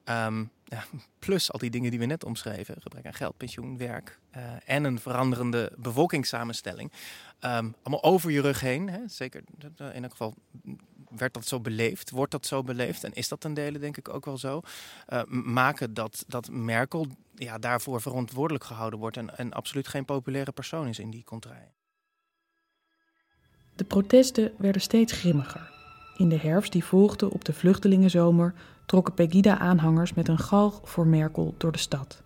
Ehm, 0.05 0.45
ja, 0.63 0.83
plus 1.19 1.51
al 1.51 1.59
die 1.59 1.69
dingen 1.69 1.89
die 1.89 1.99
we 1.99 2.05
net 2.05 2.25
omschreven: 2.25 2.81
gebrek 2.81 3.05
aan 3.05 3.13
geld, 3.13 3.37
pensioen, 3.37 3.77
werk 3.77 4.19
uh, 4.37 4.43
en 4.65 4.83
een 4.83 4.99
veranderende 4.99 5.71
bevolkingssamenstelling. 5.77 6.91
Um, 7.41 7.75
allemaal 7.81 8.03
over 8.03 8.31
je 8.31 8.41
rug 8.41 8.59
heen. 8.59 8.89
Hè? 8.89 8.99
Zeker 9.07 9.43
in 9.93 10.03
elk 10.03 10.11
geval 10.11 10.33
werd 11.09 11.33
dat 11.33 11.47
zo 11.47 11.59
beleefd, 11.59 12.09
wordt 12.09 12.31
dat 12.31 12.45
zo 12.45 12.63
beleefd 12.63 13.03
en 13.03 13.13
is 13.13 13.27
dat 13.27 13.39
ten 13.39 13.53
dele 13.53 13.79
denk 13.79 13.97
ik 13.97 14.13
ook 14.13 14.25
wel 14.25 14.37
zo. 14.37 14.61
Uh, 15.09 15.23
maken 15.23 15.93
dat, 15.93 16.23
dat 16.27 16.49
Merkel 16.49 17.07
ja, 17.35 17.57
daarvoor 17.57 18.01
verantwoordelijk 18.01 18.63
gehouden 18.63 18.99
wordt 18.99 19.17
en, 19.17 19.37
en 19.37 19.53
absoluut 19.53 19.87
geen 19.87 20.05
populaire 20.05 20.51
persoon 20.51 20.87
is 20.87 20.99
in 20.99 21.09
die 21.09 21.23
contraille. 21.23 21.71
De 23.75 23.83
protesten 23.83 24.51
werden 24.57 24.81
steeds 24.81 25.13
grimmiger. 25.13 25.73
In 26.17 26.29
de 26.29 26.39
herfst 26.39 26.71
die 26.71 26.83
volgde 26.83 27.31
op 27.31 27.45
de 27.45 27.53
vluchtelingenzomer 27.53 28.53
trokken 28.85 29.13
Pegida-aanhangers 29.13 30.13
met 30.13 30.27
een 30.27 30.39
galg 30.39 30.81
voor 30.83 31.07
Merkel 31.07 31.55
door 31.57 31.71
de 31.71 31.77
stad. 31.77 32.23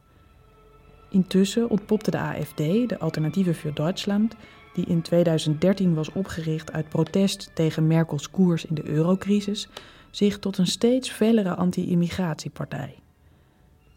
Intussen 1.09 1.69
ontpopte 1.69 2.11
de 2.11 2.19
AFD, 2.19 2.57
de 2.57 2.99
Alternatieve 2.99 3.53
voor 3.53 3.73
Duitsland, 3.73 4.35
die 4.73 4.85
in 4.85 5.01
2013 5.01 5.93
was 5.93 6.11
opgericht 6.11 6.71
uit 6.71 6.89
protest 6.89 7.51
tegen 7.53 7.87
Merkels 7.87 8.29
koers 8.29 8.65
in 8.65 8.75
de 8.75 8.87
eurocrisis, 8.87 9.67
zich 10.11 10.39
tot 10.39 10.57
een 10.57 10.67
steeds 10.67 11.09
fellere 11.09 11.55
anti-immigratiepartij. 11.55 12.95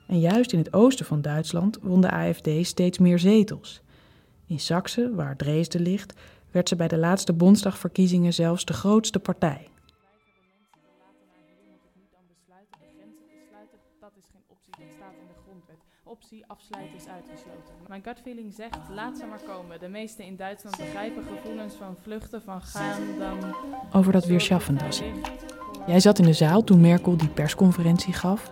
En 0.07 0.21
juist 0.21 0.53
in 0.53 0.59
het 0.59 0.73
oosten 0.73 1.07
van 1.07 1.23
Duitsland 1.23 1.79
won 1.83 2.01
de 2.01 2.11
AFD 2.11 2.49
steeds 2.63 2.99
meer 2.99 3.19
zetels. 3.19 3.83
In 4.47 4.61
Saxe, 4.61 5.15
waar 5.15 5.37
Dresden 5.37 5.83
ligt, 5.83 6.15
werd 6.51 6.69
ze 6.69 6.77
bij 6.77 6.89
de 6.89 6.99
laatste 6.99 7.33
Bondsdagverkiezingen 7.33 8.35
zelfs 8.35 8.65
de 8.65 8.73
grootste 8.73 9.19
partij. 9.19 9.69
Optie 16.33 16.51
afsluiten 16.51 16.97
is 16.97 17.09
uitgesloten. 17.09 17.75
Mijn 17.89 18.03
gut 18.03 18.19
feeling 18.23 18.55
zegt, 18.55 18.79
laat 18.95 19.19
ze 19.19 19.27
maar 19.27 19.41
komen. 19.47 19.81
De 19.81 19.89
meesten 19.89 20.25
in 20.25 20.37
Duitsland 20.37 20.77
begrijpen 20.77 21.23
gevoelens 21.25 21.75
van 21.75 21.97
vluchten, 22.03 22.43
van 22.43 22.63
gaan 22.63 23.19
dan... 23.19 23.55
Over 23.93 24.13
dat 24.13 24.25
weerschaffendas. 24.25 25.03
Jij 25.87 26.01
zat 26.01 26.19
in 26.19 26.25
de 26.25 26.33
zaal 26.33 26.65
toen 26.65 26.81
Merkel 26.81 27.17
die 27.17 27.29
persconferentie 27.29 28.13
gaf. 28.13 28.51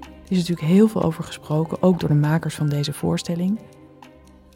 Er 0.00 0.36
is 0.36 0.38
natuurlijk 0.38 0.66
heel 0.66 0.88
veel 0.88 1.02
over 1.02 1.24
gesproken, 1.24 1.82
ook 1.82 2.00
door 2.00 2.08
de 2.08 2.14
makers 2.14 2.54
van 2.54 2.68
deze 2.68 2.92
voorstelling. 2.92 3.58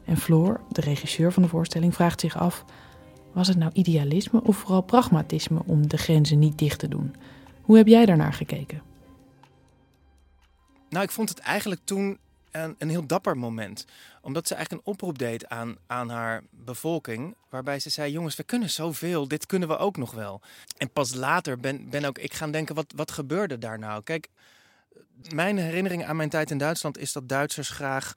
En 0.04 0.16
Floor, 0.16 0.60
de 0.68 0.80
regisseur 0.80 1.32
van 1.32 1.42
de 1.42 1.48
voorstelling, 1.48 1.94
vraagt 1.94 2.20
zich 2.20 2.36
af... 2.36 2.64
was 3.32 3.48
het 3.48 3.58
nou 3.58 3.72
idealisme 3.72 4.42
of 4.42 4.56
vooral 4.56 4.82
pragmatisme 4.82 5.62
om 5.66 5.88
de 5.88 5.96
grenzen 5.96 6.38
niet 6.38 6.58
dicht 6.58 6.78
te 6.78 6.88
doen? 6.88 7.14
Hoe 7.60 7.76
heb 7.76 7.86
jij 7.86 8.06
daarnaar 8.06 8.32
gekeken? 8.32 8.82
Nou, 10.88 11.04
ik 11.04 11.10
vond 11.10 11.28
het 11.28 11.38
eigenlijk 11.38 11.80
toen 11.84 12.18
een, 12.62 12.74
een 12.78 12.88
heel 12.88 13.06
dapper 13.06 13.36
moment. 13.36 13.84
Omdat 14.20 14.48
ze 14.48 14.54
eigenlijk 14.54 14.86
een 14.86 14.92
oproep 14.92 15.18
deed 15.18 15.48
aan, 15.48 15.76
aan 15.86 16.08
haar 16.08 16.42
bevolking. 16.50 17.36
Waarbij 17.48 17.78
ze 17.78 17.90
zei: 17.90 18.12
Jongens, 18.12 18.36
we 18.36 18.42
kunnen 18.42 18.70
zoveel, 18.70 19.28
dit 19.28 19.46
kunnen 19.46 19.68
we 19.68 19.76
ook 19.76 19.96
nog 19.96 20.12
wel. 20.12 20.40
En 20.76 20.90
pas 20.90 21.14
later 21.14 21.58
ben, 21.58 21.90
ben 21.90 22.04
ook 22.04 22.18
ik 22.18 22.34
gaan 22.34 22.50
denken: 22.50 22.74
wat, 22.74 22.92
wat 22.96 23.10
gebeurde 23.10 23.58
daar 23.58 23.78
nou? 23.78 24.02
Kijk, 24.02 24.28
mijn 25.32 25.58
herinnering 25.58 26.04
aan 26.04 26.16
mijn 26.16 26.28
tijd 26.28 26.50
in 26.50 26.58
Duitsland 26.58 26.98
is 26.98 27.12
dat 27.12 27.28
Duitsers 27.28 27.70
graag 27.70 28.14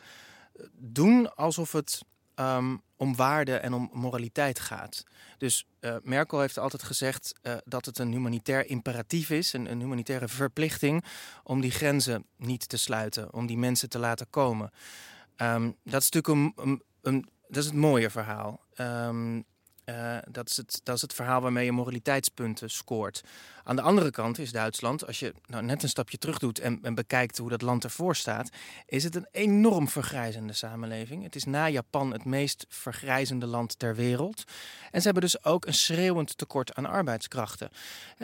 doen 0.71 1.35
alsof 1.35 1.71
het 1.71 2.01
Ehm, 2.37 2.75
om 2.97 3.15
waarde 3.15 3.55
en 3.55 3.73
om 3.73 3.89
moraliteit 3.93 4.59
gaat. 4.59 5.03
Dus 5.37 5.67
uh, 5.81 5.95
Merkel 6.03 6.39
heeft 6.39 6.57
altijd 6.57 6.83
gezegd 6.83 7.33
uh, 7.43 7.53
dat 7.65 7.85
het 7.85 7.99
een 7.99 8.11
humanitair 8.11 8.69
imperatief 8.69 9.29
is, 9.29 9.53
een, 9.53 9.71
een, 9.71 9.79
humanitaire 9.79 10.27
verplichting 10.27 11.03
om 11.43 11.61
die 11.61 11.71
grenzen 11.71 12.25
niet 12.35 12.69
te 12.69 12.77
sluiten, 12.77 13.33
om 13.33 13.45
die 13.45 13.57
mensen 13.57 13.89
te 13.89 13.99
laten 13.99 14.29
komen. 14.29 14.71
Um, 15.37 15.75
dat 15.83 16.01
is 16.01 16.09
natuurlijk 16.09 16.57
een, 16.57 16.83
een, 17.01 17.29
dat 17.47 17.57
is 17.57 17.65
het 17.65 17.75
mooie 17.75 18.09
verhaal. 18.09 18.61
Um, 18.75 19.45
uh, 19.89 20.17
dat, 20.31 20.49
is 20.49 20.57
het, 20.57 20.81
dat 20.83 20.95
is 20.95 21.01
het 21.01 21.13
verhaal 21.13 21.41
waarmee 21.41 21.65
je 21.65 21.71
moraliteitspunten 21.71 22.69
scoort. 22.69 23.23
Aan 23.63 23.75
de 23.75 23.81
andere 23.81 24.11
kant 24.11 24.39
is 24.39 24.51
Duitsland, 24.51 25.07
als 25.07 25.19
je 25.19 25.33
nou 25.45 25.63
net 25.63 25.83
een 25.83 25.89
stapje 25.89 26.17
terug 26.17 26.37
doet 26.37 26.59
en, 26.59 26.95
bekijkt 26.95 27.37
hoe 27.37 27.49
dat 27.49 27.61
land 27.61 27.83
ervoor 27.83 28.15
staat, 28.15 28.49
is 28.85 29.03
het 29.03 29.15
een 29.15 29.27
enorm 29.31 29.87
vergrijzende 29.87 30.53
samenleving. 30.53 31.23
Het 31.23 31.35
is 31.35 31.43
na 31.43 31.69
Japan 31.69 32.11
het 32.11 32.25
meest 32.25 32.65
vergrijzende 32.69 33.45
land 33.45 33.79
ter 33.79 33.95
wereld. 33.95 34.43
En 34.91 34.99
ze 35.01 35.05
hebben 35.05 35.23
dus 35.23 35.43
ook 35.43 35.65
een 35.65 35.73
schreeuwend 35.73 36.37
tekort 36.37 36.73
aan 36.73 36.85
arbeidskrachten. 36.85 37.69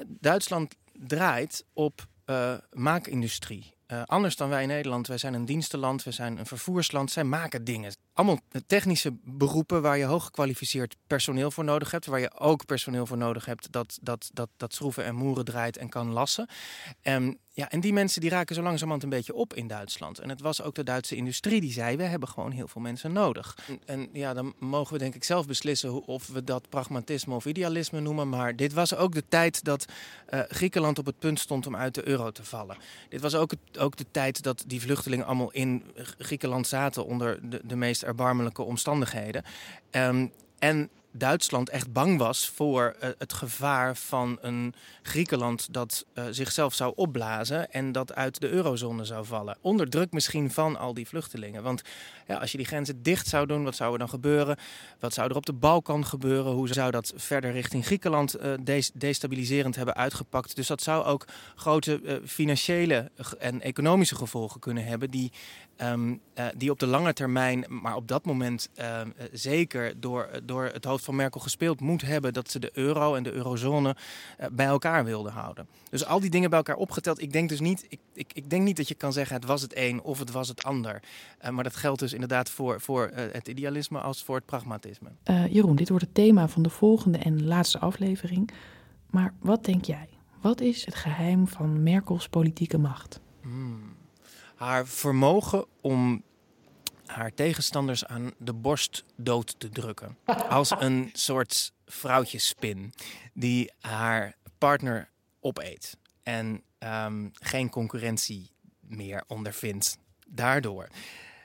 Duitsland 0.08 0.76
draait 0.93 1.65
op 1.73 2.08
uh, 2.26 2.54
maakindustrie. 2.71 3.73
Anders 4.06 4.36
dan 4.36 4.49
wij 4.49 4.62
in 4.62 4.67
Nederland. 4.67 5.08
Wij 5.08 5.17
zijn 5.17 5.34
een 5.34 5.45
dienstenland, 5.45 6.04
we 6.04 6.12
zijn 6.12 6.38
een 6.38 6.45
vervoersland. 6.45 7.12
Zij 7.12 7.23
maken 7.23 7.63
dingen. 7.63 7.93
Allemaal 8.13 8.39
technische 8.67 9.13
beroepen 9.23 9.82
waar 9.82 9.97
je 9.97 10.06
hooggekwalificeerd 10.06 10.95
personeel 11.08 11.52
voor 11.52 11.63
nodig 11.63 11.91
hebt. 11.91 12.06
Waar 12.06 12.19
je 12.19 12.39
ook 12.39 12.65
personeel 12.65 13.06
voor 13.06 13.17
nodig 13.17 13.45
hebt 13.45 13.71
dat, 13.71 13.97
dat, 14.02 14.30
dat, 14.34 14.49
dat 14.58 14.73
schroeven 14.73 15.04
en 15.04 15.15
moeren 15.15 15.45
draait 15.45 15.78
en 15.78 15.89
kan 15.89 16.12
lassen. 16.12 16.47
En 17.02 17.38
ja, 17.56 17.69
en 17.69 17.80
die 17.80 17.93
mensen 17.93 18.21
die 18.21 18.30
raken 18.30 18.56
zo 18.56 18.62
langzamerhand 18.62 19.04
een 19.04 19.10
beetje 19.10 19.34
op 19.34 19.54
in 19.54 19.67
Duitsland. 19.67 20.19
En 20.19 20.30
het 20.30 20.41
was 20.41 20.62
ook 20.62 20.76
de 20.76 20.84
Duitse 20.84 21.15
industrie 21.15 21.62
die 21.62 21.71
zei: 21.71 21.97
we 21.97 22.04
hebben 22.04 22.30
gewoon 22.30 22.52
heel 22.52 22.67
veel 22.67 22.82
mensen 22.82 23.12
nodig. 23.12 23.58
En, 23.86 24.10
ja, 24.13 24.34
dan 24.34 24.54
mogen 24.60 24.93
we 24.93 24.99
denk 24.99 25.15
ik 25.15 25.23
zelf 25.23 25.47
beslissen 25.47 26.06
of 26.06 26.28
we 26.28 26.43
dat 26.43 26.69
pragmatisme 26.69 27.36
of 27.36 27.45
idealisme 27.45 27.99
noemen. 27.99 28.30
Maar 28.30 28.56
dit 28.56 28.73
was 28.73 28.95
ook 28.95 29.13
de 29.13 29.23
tijd 29.28 29.63
dat 29.63 29.86
uh, 30.30 30.39
Griekenland 30.47 30.99
op 30.99 31.06
het 31.06 31.19
punt 31.19 31.39
stond 31.39 31.67
om 31.67 31.76
uit 31.76 31.95
de 31.95 32.08
euro 32.08 32.32
te 32.32 32.43
vallen. 32.43 32.78
Dit 33.10 33.21
was 33.21 33.36
ook, 33.36 33.52
ook 33.80 33.97
de 33.97 34.06
tijd 34.12 34.43
dat 34.43 34.63
die 34.67 34.82
vluchtelingen 34.82 35.26
allemaal 35.26 35.52
in 35.52 35.84
Griekenland 36.17 36.67
zaten 36.67 37.06
onder 37.06 37.49
de, 37.49 37.62
de 37.63 37.76
meest 37.76 38.03
erbarmelijke 38.04 38.62
omstandigheden. 38.62 39.44
Um, 39.92 40.32
en 40.60 40.89
Duitsland 41.15 41.69
echt 41.69 41.91
bang 41.91 42.17
was 42.17 42.49
voor 42.49 42.95
uh, 43.04 43.10
het 43.17 43.34
gevaar 43.34 43.95
van 43.95 44.38
een 44.41 44.73
Griekenland 45.02 45.73
dat 45.73 46.06
uh, 46.13 46.23
zichzelf 46.30 46.73
zou 46.73 46.93
opblazen 46.95 47.71
en 47.71 47.91
dat 47.91 48.13
uit 48.13 48.39
de 48.39 48.49
eurozone 48.49 49.06
zou 49.06 49.26
vallen. 49.26 49.58
Onder 49.62 49.89
druk 49.89 50.12
misschien 50.12 50.52
van 50.52 50.78
al 50.78 50.93
die 50.93 51.08
vluchtelingen. 51.08 51.63
Want 51.63 51.82
ja, 52.28 52.38
als 52.38 52.52
je 52.52 52.58
die 52.58 52.65
grenzen 52.65 53.04
dicht 53.04 53.28
zou 53.28 53.45
doen, 53.45 53.63
wat 53.63 53.76
zou 53.76 53.93
er 53.93 53.99
dan 53.99 54.10
gebeuren? 54.10 54.58
Wat 54.99 55.13
zou 55.13 55.30
er 55.30 55.36
op 55.36 55.45
de 55.45 55.54
Balkan 55.54 56.06
gebeuren? 56.06 56.52
Hoe 56.52 56.67
zou 56.67 56.91
dat 56.91 57.13
verder 57.15 57.52
richting 57.52 57.86
Griekenland 57.86 58.36
uh, 58.41 58.54
destabiliserend 58.93 59.76
hebben 59.76 59.95
uitgepakt? 59.95 60.56
Dus 60.56 60.67
dat 60.67 60.82
zou 60.82 61.06
ook 61.06 61.28
grote 61.56 62.21
financiële 62.26 63.12
en 63.39 63.62
economische 63.62 64.15
gevolgen 64.15 64.60
kunnen 64.60 64.86
hebben 64.86 65.12
die 65.12 65.32
uh, 65.82 66.04
die 66.56 66.71
op 66.71 66.80
de 66.80 66.88
lange 66.88 67.13
termijn, 67.13 67.65
maar 67.67 67.95
op 67.95 68.08
dat 68.08 68.26
moment 68.26 68.69
uh, 68.80 69.02
zeker 69.32 69.99
door, 69.99 70.30
door 70.43 70.65
het 70.65 70.86
hoofd 70.86 71.03
van 71.04 71.16
Merkel 71.16 71.39
gespeeld 71.39 71.80
moet 71.80 72.02
hebben 72.02 72.34
dat 72.34 72.52
ze 72.52 72.60
de 72.60 72.70
euro 72.74 73.16
en 73.16 73.24
de 73.24 73.32
eurozone 73.32 73.96
uh, 74.39 74.46
bij 74.52 74.66
elkaar 74.66 75.06
wilden 75.06 75.32
houden. 75.32 75.68
Dus 75.89 76.06
al 76.06 76.20
die 76.20 76.30
dingen 76.30 76.50
bij 76.50 76.58
elkaar 76.58 76.76
opgeteld. 76.76 77.22
Ik 77.22 77.32
denk 77.32 77.50
dus 77.50 77.60
niet, 77.60 77.86
ik, 77.89 78.00
ik, 78.13 78.32
ik 78.34 78.50
denk 78.50 78.63
niet 78.63 78.78
dat 78.78 78.88
je 78.88 78.96
kan 78.96 79.13
zeggen 79.13 79.36
het 79.36 79.46
was 79.46 79.62
het 79.62 79.78
een 79.78 80.02
of 80.02 80.20
het 80.20 80.32
was 80.32 80.48
het 80.48 80.63
ander. 80.63 81.02
maar 81.52 81.63
dat 81.63 81.76
geldt 81.76 82.00
dus 82.00 82.13
inderdaad 82.13 82.50
voor, 82.50 82.82
voor 82.82 83.12
het 83.13 83.48
idealisme 83.48 84.00
als 84.00 84.24
voor 84.24 84.36
het 84.36 84.46
pragmatisme. 84.46 85.10
Jeroen, 85.50 85.76
dit 85.76 85.89
wordt 85.89 86.06
het 86.06 86.13
thema 86.13 86.48
van 86.48 86.63
de 86.63 86.70
volgende 86.70 87.18
en 87.18 87.46
laatste 87.46 87.80
aflevering. 87.80 88.50
Maar 89.10 89.34
wat 89.39 89.66
denk 89.66 89.86
jij? 89.86 90.10
Wat 90.42 90.62
is 90.62 90.86
het 90.86 90.96
geheim 90.96 91.48
van 91.48 91.84
Merkels 91.84 92.28
politieke 92.28 92.78
macht? 92.78 93.20
Hmm 93.42 93.94
haar 94.63 94.88
vermogen 94.88 95.66
om 95.82 96.24
haar 97.13 97.34
tegenstanders 97.34 98.06
aan 98.06 98.34
de 98.38 98.54
borst 98.54 99.04
dood 99.15 99.56
te 99.60 99.69
drukken. 99.69 100.17
Als 100.49 100.71
een 100.80 101.10
soort 101.13 101.73
vrouwtjespin 101.86 102.93
die 103.34 103.71
haar 103.80 104.36
partner 104.58 105.10
opeet 105.39 105.97
en 106.23 106.63
um, 106.80 107.32
geen 107.34 107.69
concurrentie 107.69 108.52
meer 108.80 109.23
ondervindt 109.28 109.97
daardoor. 110.28 110.88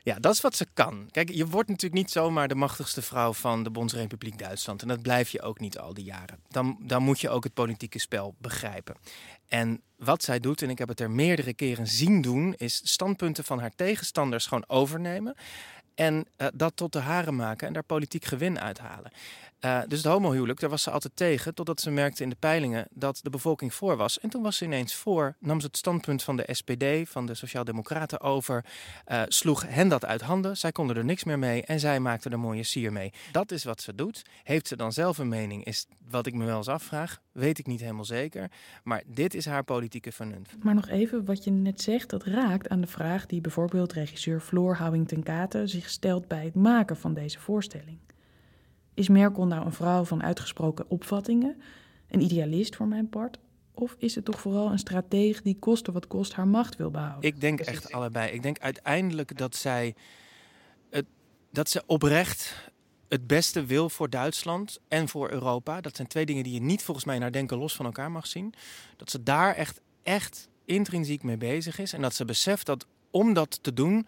Ja, 0.08 0.18
dat 0.18 0.32
is 0.32 0.40
wat 0.40 0.56
ze 0.56 0.66
kan. 0.74 1.08
Kijk, 1.10 1.30
je 1.30 1.46
wordt 1.46 1.68
natuurlijk 1.68 2.02
niet 2.02 2.10
zomaar 2.10 2.48
de 2.48 2.54
machtigste 2.54 3.02
vrouw 3.02 3.32
van 3.32 3.62
de 3.62 3.70
Bondsrepubliek 3.70 4.38
Duitsland. 4.38 4.82
En 4.82 4.88
dat 4.88 5.02
blijf 5.02 5.28
je 5.28 5.42
ook 5.42 5.60
niet 5.60 5.78
al 5.78 5.94
die 5.94 6.04
jaren. 6.04 6.38
Dan, 6.48 6.78
dan 6.80 7.02
moet 7.02 7.20
je 7.20 7.28
ook 7.28 7.44
het 7.44 7.54
politieke 7.54 7.98
spel 7.98 8.34
begrijpen. 8.38 8.96
En 9.48 9.82
wat 9.96 10.22
zij 10.22 10.40
doet, 10.40 10.62
en 10.62 10.70
ik 10.70 10.78
heb 10.78 10.88
het 10.88 11.00
er 11.00 11.10
meerdere 11.10 11.54
keren 11.54 11.86
zien 11.86 12.20
doen, 12.20 12.54
is 12.54 12.80
standpunten 12.84 13.44
van 13.44 13.60
haar 13.60 13.74
tegenstanders 13.74 14.46
gewoon 14.46 14.68
overnemen. 14.68 15.34
En 15.94 16.26
uh, 16.36 16.46
dat 16.54 16.76
tot 16.76 16.92
de 16.92 16.98
haren 16.98 17.36
maken 17.36 17.66
en 17.66 17.72
daar 17.72 17.82
politiek 17.82 18.24
gewin 18.24 18.60
uithalen. 18.60 19.12
Uh, 19.60 19.80
dus 19.86 20.02
het 20.02 20.12
homohuwelijk, 20.12 20.60
daar 20.60 20.70
was 20.70 20.82
ze 20.82 20.90
altijd 20.90 21.16
tegen, 21.16 21.54
totdat 21.54 21.80
ze 21.80 21.90
merkte 21.90 22.22
in 22.22 22.28
de 22.28 22.36
peilingen 22.38 22.86
dat 22.90 23.20
de 23.22 23.30
bevolking 23.30 23.74
voor 23.74 23.96
was. 23.96 24.20
En 24.20 24.28
toen 24.28 24.42
was 24.42 24.56
ze 24.56 24.64
ineens 24.64 24.94
voor, 24.94 25.36
nam 25.40 25.60
ze 25.60 25.66
het 25.66 25.76
standpunt 25.76 26.22
van 26.22 26.36
de 26.36 26.48
SPD, 26.52 27.08
van 27.08 27.26
de 27.26 27.34
Sociaaldemocraten 27.34 28.20
over, 28.20 28.64
uh, 29.08 29.22
sloeg 29.28 29.68
hen 29.68 29.88
dat 29.88 30.04
uit 30.04 30.20
handen. 30.20 30.56
Zij 30.56 30.72
konden 30.72 30.96
er 30.96 31.04
niks 31.04 31.24
meer 31.24 31.38
mee 31.38 31.64
en 31.64 31.80
zij 31.80 32.00
maakte 32.00 32.30
er 32.30 32.38
mooie 32.38 32.62
sier 32.62 32.92
mee. 32.92 33.12
Dat 33.32 33.50
is 33.50 33.64
wat 33.64 33.80
ze 33.80 33.94
doet. 33.94 34.22
Heeft 34.42 34.68
ze 34.68 34.76
dan 34.76 34.92
zelf 34.92 35.18
een 35.18 35.28
mening, 35.28 35.64
is 35.64 35.86
wat 36.10 36.26
ik 36.26 36.34
me 36.34 36.44
wel 36.44 36.56
eens 36.56 36.68
afvraag. 36.68 37.20
Weet 37.32 37.58
ik 37.58 37.66
niet 37.66 37.80
helemaal 37.80 38.04
zeker. 38.04 38.50
Maar 38.82 39.02
dit 39.06 39.34
is 39.34 39.46
haar 39.46 39.64
politieke 39.64 40.12
vernuft. 40.12 40.56
Maar 40.62 40.74
nog 40.74 40.88
even 40.88 41.24
wat 41.24 41.44
je 41.44 41.50
net 41.50 41.80
zegt, 41.80 42.10
dat 42.10 42.24
raakt 42.24 42.68
aan 42.68 42.80
de 42.80 42.86
vraag 42.86 43.26
die 43.26 43.40
bijvoorbeeld 43.40 43.92
regisseur 43.92 44.40
Floor 44.40 44.76
Houwing 44.76 45.08
ten 45.08 45.22
Katen 45.22 45.68
zich 45.68 45.88
stelt 45.88 46.28
bij 46.28 46.44
het 46.44 46.54
maken 46.54 46.96
van 46.96 47.14
deze 47.14 47.40
voorstelling. 47.40 47.98
Is 48.98 49.08
Merkel 49.08 49.46
nou 49.46 49.64
een 49.64 49.72
vrouw 49.72 50.04
van 50.04 50.22
uitgesproken 50.22 50.90
opvattingen, 50.90 51.62
een 52.08 52.20
idealist 52.20 52.76
voor 52.76 52.86
mijn 52.86 53.08
part? 53.08 53.38
Of 53.74 53.94
is 53.98 54.14
het 54.14 54.24
toch 54.24 54.40
vooral 54.40 54.70
een 54.70 54.78
strateeg 54.78 55.42
die 55.42 55.56
koste 55.58 55.92
wat 55.92 56.06
kost 56.06 56.32
haar 56.32 56.48
macht 56.48 56.76
wil 56.76 56.90
behouden? 56.90 57.30
Ik 57.30 57.40
denk 57.40 57.60
echt 57.60 57.92
allebei. 57.92 58.32
Ik 58.32 58.42
denk 58.42 58.58
uiteindelijk 58.58 59.38
dat 59.38 59.56
zij 59.56 59.94
het, 60.90 61.06
dat 61.50 61.70
ze 61.70 61.82
oprecht 61.86 62.70
het 63.08 63.26
beste 63.26 63.64
wil 63.64 63.90
voor 63.90 64.10
Duitsland 64.10 64.78
en 64.88 65.08
voor 65.08 65.30
Europa. 65.30 65.80
Dat 65.80 65.96
zijn 65.96 66.08
twee 66.08 66.26
dingen 66.26 66.44
die 66.44 66.54
je 66.54 66.60
niet 66.60 66.82
volgens 66.82 67.06
mij 67.06 67.18
naar 67.18 67.32
denken 67.32 67.58
los 67.58 67.74
van 67.74 67.84
elkaar 67.84 68.10
mag 68.10 68.26
zien. 68.26 68.54
Dat 68.96 69.10
ze 69.10 69.22
daar 69.22 69.54
echt, 69.54 69.80
echt 70.02 70.48
intrinsiek 70.64 71.22
mee 71.22 71.36
bezig 71.36 71.78
is. 71.78 71.92
En 71.92 72.00
dat 72.00 72.14
ze 72.14 72.24
beseft 72.24 72.66
dat 72.66 72.86
om 73.10 73.32
dat 73.32 73.62
te 73.62 73.72
doen, 73.72 74.06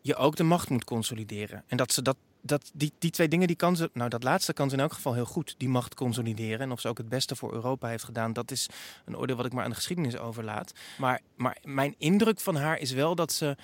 je 0.00 0.16
ook 0.16 0.36
de 0.36 0.42
macht 0.42 0.70
moet 0.70 0.84
consolideren. 0.84 1.64
En 1.66 1.76
dat 1.76 1.92
ze 1.92 2.02
dat 2.02 2.16
dat, 2.48 2.70
die, 2.74 2.92
die 2.98 3.10
twee 3.10 3.28
dingen, 3.28 3.46
die 3.46 3.56
kan 3.56 3.76
ze, 3.76 3.90
nou 3.92 4.08
dat 4.08 4.22
laatste 4.22 4.52
kan 4.52 4.68
ze 4.68 4.74
in 4.74 4.82
elk 4.82 4.92
geval 4.92 5.14
heel 5.14 5.24
goed, 5.24 5.54
die 5.58 5.68
macht 5.68 5.94
consolideren. 5.94 6.60
En 6.60 6.72
of 6.72 6.80
ze 6.80 6.88
ook 6.88 6.98
het 6.98 7.08
beste 7.08 7.36
voor 7.36 7.52
Europa 7.52 7.88
heeft 7.88 8.04
gedaan, 8.04 8.32
dat 8.32 8.50
is 8.50 8.68
een 9.04 9.16
oordeel 9.16 9.36
wat 9.36 9.46
ik 9.46 9.52
maar 9.52 9.64
aan 9.64 9.70
de 9.70 9.76
geschiedenis 9.76 10.16
overlaat. 10.16 10.72
Maar, 10.98 11.20
maar 11.36 11.58
mijn 11.62 11.94
indruk 11.98 12.40
van 12.40 12.56
haar 12.56 12.78
is 12.78 12.92
wel 12.92 13.14
dat 13.14 13.32
ze 13.32 13.56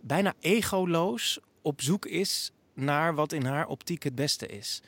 bijna 0.00 0.34
egoloos 0.40 1.38
op 1.62 1.82
zoek 1.82 2.06
is 2.06 2.52
naar 2.74 3.14
wat 3.14 3.32
in 3.32 3.44
haar 3.44 3.66
optiek 3.66 4.02
het 4.02 4.14
beste 4.14 4.46
is. 4.46 4.82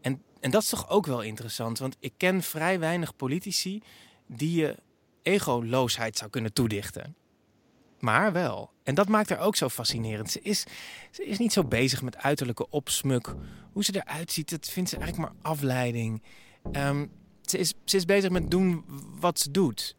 En, 0.00 0.22
en 0.40 0.50
dat 0.50 0.62
is 0.62 0.68
toch 0.68 0.88
ook 0.88 1.06
wel 1.06 1.22
interessant, 1.22 1.78
want 1.78 1.96
ik 2.00 2.12
ken 2.16 2.42
vrij 2.42 2.78
weinig 2.78 3.16
politici 3.16 3.82
die 4.26 4.60
je 4.60 4.76
egoloosheid 5.22 6.16
zou 6.16 6.30
kunnen 6.30 6.52
toedichten 6.52 7.16
maar 7.98 8.32
wel. 8.32 8.70
En 8.82 8.94
dat 8.94 9.08
maakt 9.08 9.28
haar 9.28 9.40
ook 9.40 9.56
zo 9.56 9.68
fascinerend. 9.68 10.30
Ze 10.30 10.40
is, 10.40 10.64
ze 11.10 11.24
is 11.24 11.38
niet 11.38 11.52
zo 11.52 11.64
bezig 11.64 12.02
met 12.02 12.16
uiterlijke 12.16 12.70
opsmuk. 12.70 13.34
Hoe 13.72 13.84
ze 13.84 14.02
eruit 14.04 14.32
ziet, 14.32 14.50
dat 14.50 14.68
vindt 14.68 14.90
ze 14.90 14.96
eigenlijk 14.96 15.32
maar 15.32 15.52
afleiding. 15.52 16.22
Um, 16.72 17.10
ze, 17.42 17.58
is, 17.58 17.74
ze 17.84 17.96
is 17.96 18.04
bezig 18.04 18.30
met 18.30 18.50
doen 18.50 18.84
wat 19.20 19.38
ze 19.38 19.50
doet. 19.50 19.96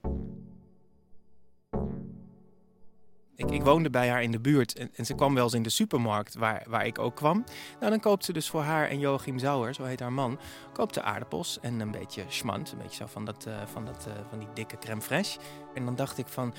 Ik, 3.35 3.51
ik, 3.51 3.63
woonde 3.63 3.89
bij 3.89 4.09
haar 4.09 4.23
in 4.23 4.31
de 4.31 4.39
buurt 4.39 4.77
en, 4.77 4.89
en, 4.95 5.05
ze 5.05 5.15
kwam 5.15 5.33
wel 5.33 5.43
eens 5.43 5.53
in 5.53 5.63
de 5.63 5.69
supermarkt 5.69 6.35
waar, 6.35 6.65
waar 6.67 6.85
ik 6.85 6.99
ook 6.99 7.15
kwam. 7.15 7.43
Nou, 7.79 7.91
dan 7.91 7.99
koopt 7.99 8.25
ze 8.25 8.33
dus 8.33 8.49
voor 8.49 8.61
haar 8.61 8.89
en 8.89 8.99
Joachim 8.99 9.39
Zauer, 9.39 9.73
zo 9.73 9.83
heet 9.83 9.99
haar 9.99 10.13
man, 10.13 10.39
koopt 10.73 10.93
ze 10.93 11.01
aardappels 11.01 11.59
en 11.61 11.79
een 11.79 11.91
beetje 11.91 12.23
schmand. 12.27 12.71
Een 12.71 12.77
beetje 12.77 12.95
zo 12.95 13.05
van, 13.05 13.25
dat, 13.25 13.45
uh, 13.47 13.65
van, 13.65 13.85
dat, 13.85 14.05
uh, 14.07 14.13
van 14.29 14.39
die 14.39 14.47
dikke 14.53 14.77
crème 14.77 15.01
fraîche. 15.01 15.41
En 15.73 15.85
dan 15.85 15.95
dacht 15.95 16.17
ik 16.17 16.27
van, 16.27 16.53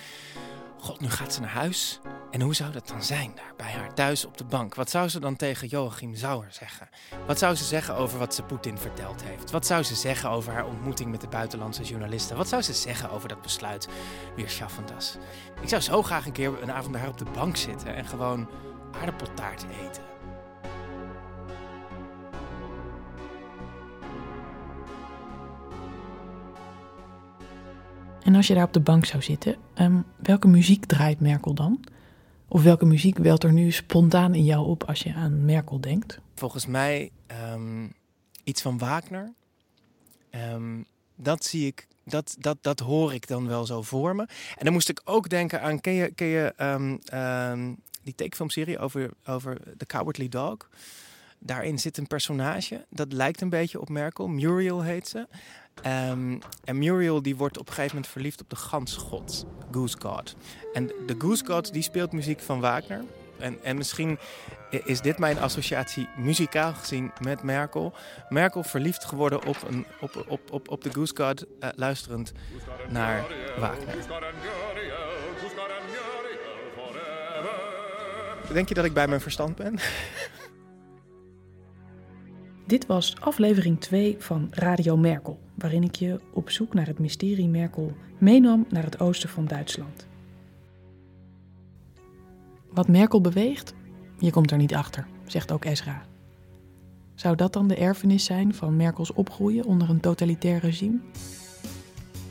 God, 0.80 1.00
nu 1.00 1.10
gaat 1.10 1.34
ze 1.34 1.40
naar 1.40 1.50
huis. 1.50 2.00
En 2.30 2.40
hoe 2.40 2.54
zou 2.54 2.72
dat 2.72 2.88
dan 2.88 3.02
zijn 3.02 3.32
daar 3.34 3.52
bij 3.56 3.70
haar 3.70 3.94
thuis 3.94 4.24
op 4.24 4.36
de 4.38 4.44
bank? 4.44 4.74
Wat 4.74 4.90
zou 4.90 5.08
ze 5.08 5.20
dan 5.20 5.36
tegen 5.36 5.68
Joachim 5.68 6.14
Zauer 6.14 6.46
zeggen? 6.50 6.88
Wat 7.26 7.38
zou 7.38 7.54
ze 7.54 7.64
zeggen 7.64 7.94
over 7.94 8.18
wat 8.18 8.34
ze 8.34 8.42
Poetin 8.42 8.78
verteld 8.78 9.22
heeft? 9.22 9.50
Wat 9.50 9.66
zou 9.66 9.82
ze 9.82 9.94
zeggen 9.94 10.30
over 10.30 10.52
haar 10.52 10.66
ontmoeting 10.66 11.10
met 11.10 11.20
de 11.20 11.28
buitenlandse 11.28 11.82
journalisten? 11.82 12.36
Wat 12.36 12.48
zou 12.48 12.62
ze 12.62 12.72
zeggen 12.72 13.10
over 13.10 13.28
dat 13.28 13.42
besluit 13.42 13.88
weer 14.36 14.48
Schaffendas? 14.48 15.16
Ik 15.60 15.68
zou 15.68 15.82
zo 15.82 16.02
graag 16.02 16.26
een 16.26 16.32
keer 16.32 16.62
een 16.62 16.72
avond 16.72 16.92
bij 16.92 17.00
haar 17.00 17.10
op 17.10 17.18
de 17.18 17.30
bank 17.34 17.56
zitten 17.56 17.94
en 17.94 18.06
gewoon 18.06 18.48
aardappeltaart 19.00 19.62
eten. 19.62 20.17
En 28.22 28.34
als 28.34 28.46
je 28.46 28.54
daar 28.54 28.64
op 28.64 28.72
de 28.72 28.80
bank 28.80 29.04
zou 29.04 29.22
zitten, 29.22 29.56
um, 29.74 30.04
welke 30.22 30.48
muziek 30.48 30.84
draait 30.84 31.20
Merkel 31.20 31.54
dan? 31.54 31.84
Of 32.48 32.62
welke 32.62 32.84
muziek 32.84 33.18
welt 33.18 33.44
er 33.44 33.52
nu 33.52 33.70
spontaan 33.70 34.34
in 34.34 34.44
jou 34.44 34.66
op 34.66 34.84
als 34.84 35.00
je 35.00 35.14
aan 35.14 35.44
Merkel 35.44 35.80
denkt? 35.80 36.20
Volgens 36.34 36.66
mij 36.66 37.10
um, 37.52 37.92
iets 38.44 38.62
van 38.62 38.78
Wagner. 38.78 39.32
Um, 40.52 40.84
dat 41.16 41.44
zie 41.44 41.66
ik, 41.66 41.86
dat, 42.04 42.36
dat, 42.38 42.58
dat 42.60 42.80
hoor 42.80 43.14
ik 43.14 43.26
dan 43.26 43.46
wel 43.46 43.66
zo 43.66 43.82
voor 43.82 44.16
me. 44.16 44.22
En 44.56 44.64
dan 44.64 44.72
moest 44.72 44.88
ik 44.88 45.00
ook 45.04 45.28
denken 45.28 45.62
aan, 45.62 45.80
ken 45.80 45.92
je, 45.92 46.10
ken 46.10 46.26
je 46.26 46.54
die 48.02 48.14
tekenfilmserie 48.14 48.78
over, 48.78 49.10
over 49.24 49.60
The 49.76 49.86
Cowardly 49.86 50.28
Dog? 50.28 50.56
Daarin 51.38 51.78
zit 51.78 51.98
een 51.98 52.06
personage, 52.06 52.86
dat 52.90 53.12
lijkt 53.12 53.40
een 53.40 53.48
beetje 53.48 53.80
op 53.80 53.88
Merkel. 53.88 54.28
Muriel 54.28 54.82
heet 54.82 55.08
ze. 55.08 55.26
Um, 55.86 56.38
en 56.64 56.78
Muriel 56.78 57.22
die 57.22 57.36
wordt 57.36 57.58
op 57.58 57.66
een 57.66 57.74
gegeven 57.74 57.94
moment 57.94 58.12
verliefd 58.12 58.40
op 58.40 58.50
de 58.50 58.56
gansgod, 58.56 59.46
Goose 59.70 59.96
God. 60.00 60.36
En 60.72 60.86
de 61.06 61.14
Goose 61.18 61.44
God 61.44 61.72
die 61.72 61.82
speelt 61.82 62.12
muziek 62.12 62.40
van 62.40 62.60
Wagner. 62.60 63.04
En, 63.38 63.58
en 63.62 63.76
misschien 63.76 64.18
is 64.84 65.00
dit 65.00 65.18
mijn 65.18 65.38
associatie 65.38 66.08
muzikaal 66.16 66.74
gezien 66.74 67.12
met 67.20 67.42
Merkel. 67.42 67.94
Merkel 68.28 68.62
verliefd 68.62 69.04
geworden 69.04 69.44
op, 69.44 69.56
een, 69.68 69.86
op, 70.00 70.24
op, 70.28 70.40
op, 70.50 70.68
op 70.70 70.82
de 70.82 70.92
Goose 70.92 71.14
God, 71.16 71.44
uh, 71.60 71.68
luisterend 71.74 72.32
naar 72.88 73.24
Wagner. 73.58 73.94
Denk 78.52 78.68
je 78.68 78.74
dat 78.74 78.84
ik 78.84 78.92
bij 78.92 79.08
mijn 79.08 79.20
verstand 79.20 79.56
ben? 79.56 79.78
Dit 82.68 82.86
was 82.86 83.20
aflevering 83.20 83.80
2 83.80 84.16
van 84.18 84.48
Radio 84.50 84.96
Merkel, 84.96 85.38
waarin 85.54 85.82
ik 85.82 85.94
je 85.94 86.20
op 86.32 86.50
zoek 86.50 86.74
naar 86.74 86.86
het 86.86 86.98
mysterie 86.98 87.48
Merkel 87.48 87.92
meenam 88.18 88.66
naar 88.68 88.82
het 88.82 89.00
oosten 89.00 89.28
van 89.28 89.44
Duitsland. 89.44 90.06
Wat 92.70 92.88
Merkel 92.88 93.20
beweegt, 93.20 93.74
je 94.18 94.30
komt 94.30 94.50
er 94.50 94.56
niet 94.56 94.74
achter, 94.74 95.06
zegt 95.26 95.52
ook 95.52 95.64
Ezra. 95.64 96.02
Zou 97.14 97.36
dat 97.36 97.52
dan 97.52 97.68
de 97.68 97.76
erfenis 97.76 98.24
zijn 98.24 98.54
van 98.54 98.76
Merkels 98.76 99.12
opgroeien 99.12 99.64
onder 99.64 99.90
een 99.90 100.00
totalitair 100.00 100.58
regime? 100.58 100.98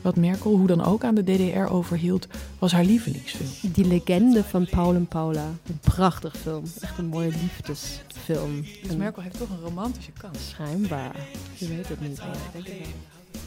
Wat 0.08 0.16
Merkel 0.16 0.56
hoe 0.56 0.66
dan 0.66 0.84
ook 0.84 1.04
aan 1.04 1.14
de 1.14 1.22
DDR 1.22 1.72
overhield, 1.72 2.26
was 2.58 2.72
haar 2.72 2.84
lievelingsfilm. 2.84 3.72
Die 3.72 3.84
legende 3.84 4.44
van 4.44 4.66
Paul 4.70 4.94
en 4.94 5.06
Paula. 5.06 5.46
Een 5.66 5.78
prachtig 5.80 6.36
film. 6.36 6.64
Echt 6.80 6.98
een 6.98 7.06
mooie 7.06 7.28
liefdesfilm. 7.28 8.64
Dus 8.82 8.96
Merkel 8.96 9.22
heeft 9.22 9.38
toch 9.38 9.50
een 9.50 9.60
romantische 9.60 10.10
kant. 10.20 10.36
Schijnbaar. 10.36 11.16
Je 11.54 11.68
weet 11.68 11.88
het 11.88 12.00
niet. 12.00 12.20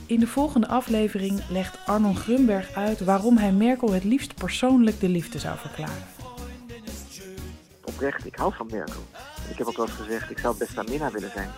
In 0.05 0.19
de 0.19 0.27
volgende 0.27 0.67
aflevering 0.67 1.41
legt 1.49 1.77
Arnon 1.85 2.15
Grunberg 2.15 2.73
uit 2.73 2.99
waarom 2.99 3.37
hij 3.37 3.51
Merkel 3.51 3.91
het 3.91 4.03
liefst 4.03 4.35
persoonlijk 4.35 4.99
de 4.99 5.09
liefde 5.09 5.39
zou 5.39 5.57
verklaren. 5.57 6.03
Oprecht, 7.83 8.25
ik 8.25 8.35
hou 8.35 8.53
van 8.53 8.67
Merkel. 8.71 9.01
Ik 9.49 9.57
heb 9.57 9.67
ook 9.67 9.77
wel 9.77 9.85
eens 9.85 9.95
gezegd, 9.95 10.29
ik 10.29 10.37
zou 10.37 10.57
best 10.57 10.77
aan 10.77 10.85
Minna 10.89 11.11
willen 11.11 11.31
zijn. 11.33 11.49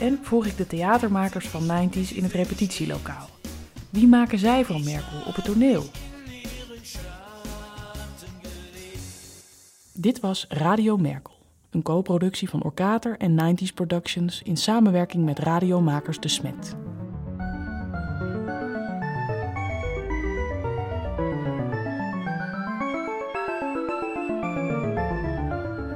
En 0.00 0.18
volg 0.22 0.46
ik 0.46 0.56
de 0.56 0.66
theatermakers 0.66 1.46
van 1.46 1.62
90s 1.62 2.14
in 2.14 2.22
het 2.22 2.32
repetitielokaal. 2.32 3.28
Wie 3.90 4.06
maken 4.06 4.38
zij 4.38 4.64
van 4.64 4.84
Merkel 4.84 5.20
op 5.26 5.34
het 5.34 5.44
toneel? 5.44 5.84
Dit 9.92 10.20
was 10.20 10.46
Radio 10.48 10.96
Merkel, 10.96 11.34
een 11.70 11.82
co-productie 11.82 12.48
van 12.48 12.62
Orkater 12.62 13.16
en 13.18 13.56
90s 13.56 13.74
Productions 13.74 14.42
in 14.42 14.56
samenwerking 14.56 15.24
met 15.24 15.38
radiomakers 15.38 16.20
De 16.20 16.28
Smet. 16.28 16.76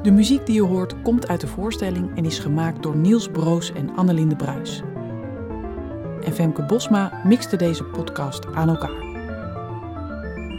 De 0.03 0.11
muziek 0.11 0.47
die 0.47 0.55
je 0.55 0.63
hoort 0.63 1.03
komt 1.03 1.29
uit 1.29 1.41
de 1.41 1.47
voorstelling 1.47 2.17
en 2.17 2.25
is 2.25 2.39
gemaakt 2.39 2.83
door 2.83 2.97
Niels 2.97 3.29
Broos 3.29 3.73
en 3.73 3.97
Annelinde 3.97 4.37
Bruis 4.37 4.83
en 6.25 6.33
Femke 6.33 6.63
Bosma 6.63 7.21
mixte 7.25 7.57
deze 7.57 7.85
podcast 7.85 8.47
aan 8.55 8.69
elkaar. 8.69 9.11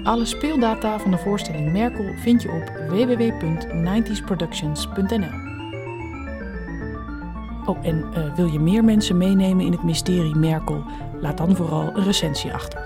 Alle 0.04 0.26
speeldata 0.26 0.99
van 0.99 1.12
de 1.12 1.17
voorstelling 1.17 1.71
Merkel 1.71 2.13
vind 2.15 2.41
je 2.41 2.52
op 2.52 2.71
www.90sproductions.nl. 2.89 5.41
Oh, 7.65 7.78
en 7.82 8.06
uh, 8.17 8.36
wil 8.36 8.45
je 8.45 8.60
meer 8.60 8.84
mensen 8.84 9.17
meenemen 9.17 9.65
in 9.65 9.71
het 9.71 9.84
mysterie 9.84 10.36
Merkel? 10.36 10.84
Laat 11.19 11.38
dan 11.38 11.56
vooral 11.56 11.91
een 11.95 12.04
recensie 12.04 12.54
achter. 12.54 12.83